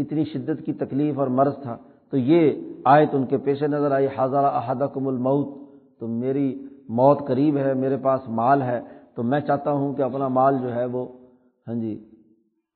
[0.00, 1.76] اتنی شدت کی تکلیف اور مرض تھا۔
[2.10, 2.50] تو یہ
[2.84, 5.68] آیت ان کے پیش نظر آئی حضرہ احدکم الموت۔
[6.00, 8.80] تو میری موت قریب ہے، میرے پاس مال ہے۔
[9.14, 11.06] تو میں چاہتا ہوں کہ اپنا مال جو ہے وہ
[11.68, 12.10] ہاں جی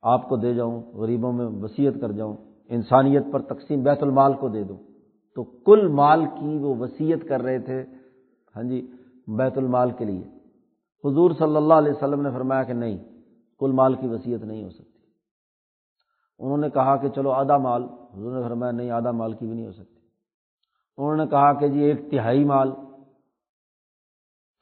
[0.03, 2.37] آپ کو دے جاؤں، غریبوں میں وصیت کر جاؤں،
[2.69, 4.77] انسانیت پر تقسیم بیت المال کو دے دوں۔
[5.35, 7.85] تو کل مال کی وہ وصیت کر رہے تھے
[8.57, 8.93] ہاں جی
[9.27, 10.25] بیت المال کے لیے۔
[11.05, 12.99] حضور صلی اللہ علیہ وسلم نے فرمایا کہ نہیں،
[13.59, 14.99] کل مال کی وصیت نہیں ہو سکتی۔
[16.39, 19.55] انہوں نے کہا کہ چلو آدھا مال۔ حضور نے فرمایا نہیں، آدھا مال کی بھی
[19.55, 20.01] نہیں ہو سکتی۔
[20.97, 22.73] انہوں نے کہا کہ جی ایک تہائی مال۔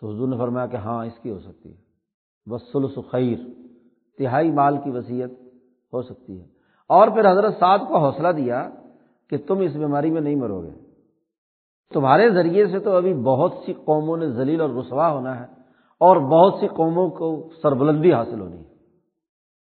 [0.00, 1.82] تو حضور نے فرمایا کہ ہاں اس کی ہو سکتی ہے۔
[2.50, 3.38] بس خیر۔
[4.18, 5.30] تہائی مال کی وصیت
[5.92, 6.46] ہو سکتی ہے۔
[6.88, 8.70] اور پھر حضرت سعد کو حوصلہ دیا
[9.30, 10.70] کہ تم اس بیماری میں نہیں مرو گے۔
[11.94, 15.46] تمہارے ذریعے سے تو ابھی بہت سی قوموں نے ذلیل اور رسوا ہونا ہے
[16.00, 18.74] اور بہت سی قوموں کو سربلندی حاصل ہونی ہے۔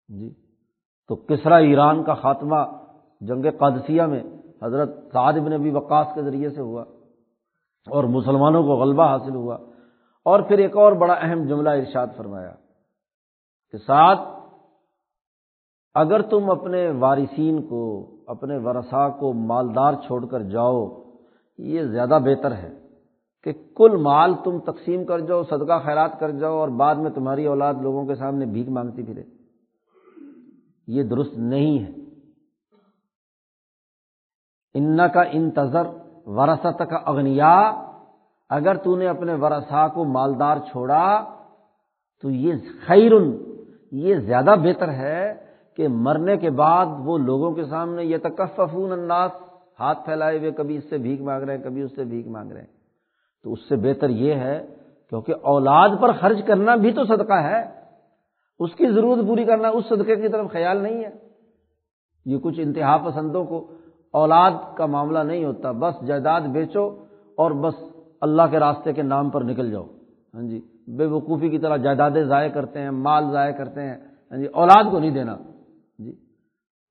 [0.07, 0.33] جی۔
[1.07, 2.55] تو کسرا ایران کا خاتمہ
[3.21, 4.23] جنگ قادسیہ میں
[4.63, 6.81] حضرت سعد بن نبی وقاص کے ذریعے سے ہوا
[7.91, 9.57] اور مسلمانوں کو غلبہ حاصل ہوا۔
[10.25, 12.53] اور پھر ایک اور بڑا اہم جملہ ارشاد فرمایا
[13.71, 14.19] کہ ساتھ
[15.93, 20.87] اگر تم اپنے وارثین کو اپنے ورثاء کو مالدار چھوڑ کر جاؤ،
[21.57, 22.73] یہ زیادہ بہتر ہے
[23.43, 27.45] کہ کل مال تم تقسیم کر جاؤ، صدقہ خیرات کر جاؤ اور بعد میں تمہاری
[27.45, 29.23] اولاد لوگوں کے سامنے بھیک مانگتی پھرے۔
[30.87, 31.91] یہ درست نہیں ہے۔
[34.73, 35.87] ان کا انتظر
[36.25, 37.55] ورثت کا اگنیا
[38.49, 41.03] اگر تو نے اپنے ورثا کو مالدار چھوڑا
[42.21, 42.53] تو یہ
[42.87, 43.31] خیرن،
[43.91, 49.29] یہ زیادہ بہتر ہے کہ مرنے کے بعد وہ لوگوں کے سامنے یہ تکفون انداز
[49.79, 52.51] ہاتھ پھیلائے ہوئے کبھی اس سے بھیک مانگ رہے ہیں، کبھی اس سے بھیک مانگ
[52.51, 52.81] رہے ہیں۔
[53.43, 54.65] تو اس سے بہتر یہ ہے،
[55.09, 57.63] کیونکہ اولاد پر خرچ کرنا بھی تو صدقہ ہے،
[58.59, 61.09] اس کی ضرورت پوری کرنا اس صدقے کی طرف خیال نہیں ہے۔
[62.25, 63.67] یہ کچھ انتہا پسندوں کو
[64.13, 66.89] اولاد کا معاملہ نہیں ہوتا، بس جائیداد بیچو
[67.37, 67.73] اور بس
[68.21, 69.85] اللہ کے راستے کے نام پر نکل جاؤ۔
[70.33, 73.97] ہاں جی بے وقوفی کی طرح جائیدادیں ضائع کرتے ہیں، مال ضائع کرتے ہیں۔
[74.31, 75.37] ہاں جی اولاد کو نہیں دینا۔
[75.99, 76.11] جی۔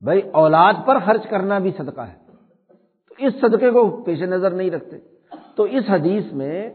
[0.04, 2.14] بھائی اولاد پر خرچ کرنا بھی صدقہ ہے۔
[3.08, 4.98] تو اس صدقے کو پیش نظر نہیں رکھتے۔
[5.56, 6.70] تو اس حدیث میں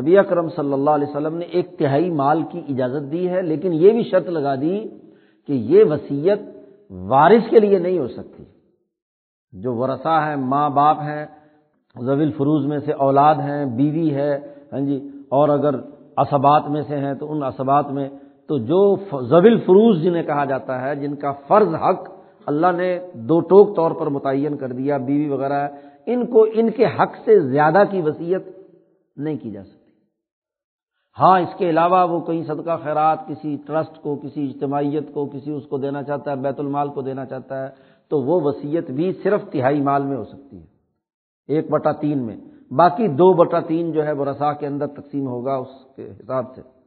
[0.00, 3.72] نبی اکرم صلی اللہ علیہ وسلم نے ایک تہائی مال کی اجازت دی ہے، لیکن
[3.72, 4.88] یہ بھی شرط لگا دی
[5.46, 6.38] کہ یہ وسیعت
[6.90, 8.44] وارث کے لیے نہیں ہو سکتی۔
[9.52, 11.26] جو ورثہ ہیں، ماں باپ ہیں
[12.00, 15.74] زویل فروز میں سے اولاد ہیں، بیوی ہے ہاں جی اور اگر
[16.16, 18.08] اسبات میں سے ہیں تو ان اسبات میں
[18.48, 22.10] تو جو زویل فروز جنہیں کہا جاتا ہے، جن کا فرض حق
[22.46, 25.68] اللہ نے دو ٹوک طور پر متعین کر دیا، بیوی وغیرہ
[26.06, 28.42] ان کو ان کے حق سے زیادہ کی وصیت
[29.16, 29.92] نہیں کی جا سکتی۔
[31.18, 35.50] ہاں اس کے علاوہ وہ کہیں صدقہ خیرات، کسی ٹرسٹ کو، کسی اجتماعیت کو، کسی
[35.50, 37.68] اس کو دینا چاہتا ہے، بیت المال کو دینا چاہتا ہے،
[38.08, 40.66] تو وہ وصیت بھی صرف تہائی مال میں ہو سکتی ہے۔
[41.48, 42.36] ایک بٹا تین میں۔
[42.70, 46.44] باقی دو بٹا تین جو ہے، وہ رسا کے اندر تقسیم ہوگا، اس کے حساب
[46.54, 46.77] سے۔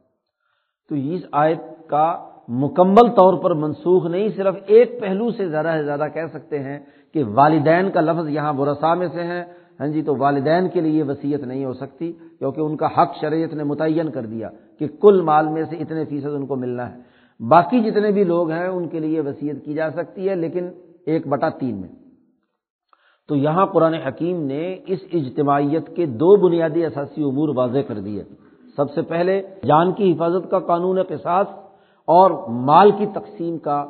[0.88, 5.84] تو اس آیت کا مکمل طور پر منسوخ نہیں، صرف ایک پہلو سے زیادہ سے
[5.84, 6.78] زیادہ کہہ سکتے ہیں
[7.14, 9.44] کہ والدین کا لفظ یہاں برسا میں سے ہے۔
[9.80, 13.54] ہاں جی تو والدین کے لیے وصیت نہیں ہو سکتی، کیونکہ ان کا حق شریعت
[13.54, 17.00] نے متعین کر دیا کہ کل مال میں سے اتنے فیصد ان کو ملنا ہے۔
[17.48, 20.68] باقی جتنے بھی لوگ ہیں، ان کے لیے وصیت کی جا سکتی ہے، لیکن
[21.06, 21.88] ایک بٹا تین میں۔
[23.28, 28.22] تو یہاں قرآن حکیم نے اس اجتماعیت کے دو بنیادی اثاثی امور واضح کر دیے۔
[28.76, 31.50] سب سے پہلے جان کی حفاظت کا قانون کے ساتھ
[32.06, 33.86] اور مال کی تقسیم کا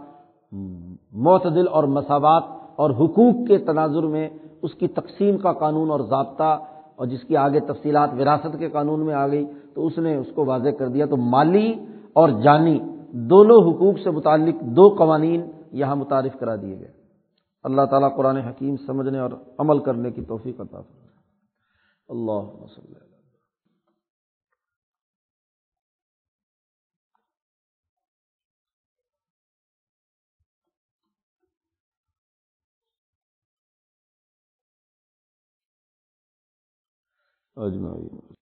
[1.12, 2.42] معتدل اور مساوات
[2.76, 4.28] اور حقوق کے تناظر میں
[4.62, 6.58] اس کی تقسیم کا قانون اور ضابطہ
[6.96, 10.26] اور جس کی آگے تفصیلات وراثت کے قانون میں آ گئی تو اس نے اس
[10.34, 11.74] کو واضح کر دیا تو مالی
[12.12, 12.80] اور جانی
[13.12, 16.92] دونوں حقوق سے متعلق دو قوانین یہاں متعارف کرا دیے گئے۔
[17.64, 20.78] اللہ تعالیٰ قرآن حکیم سمجھنے اور عمل کرنے کی توفیق عطا
[22.08, 23.11] اللہ وسلم
[37.56, 38.31] اجمعین۔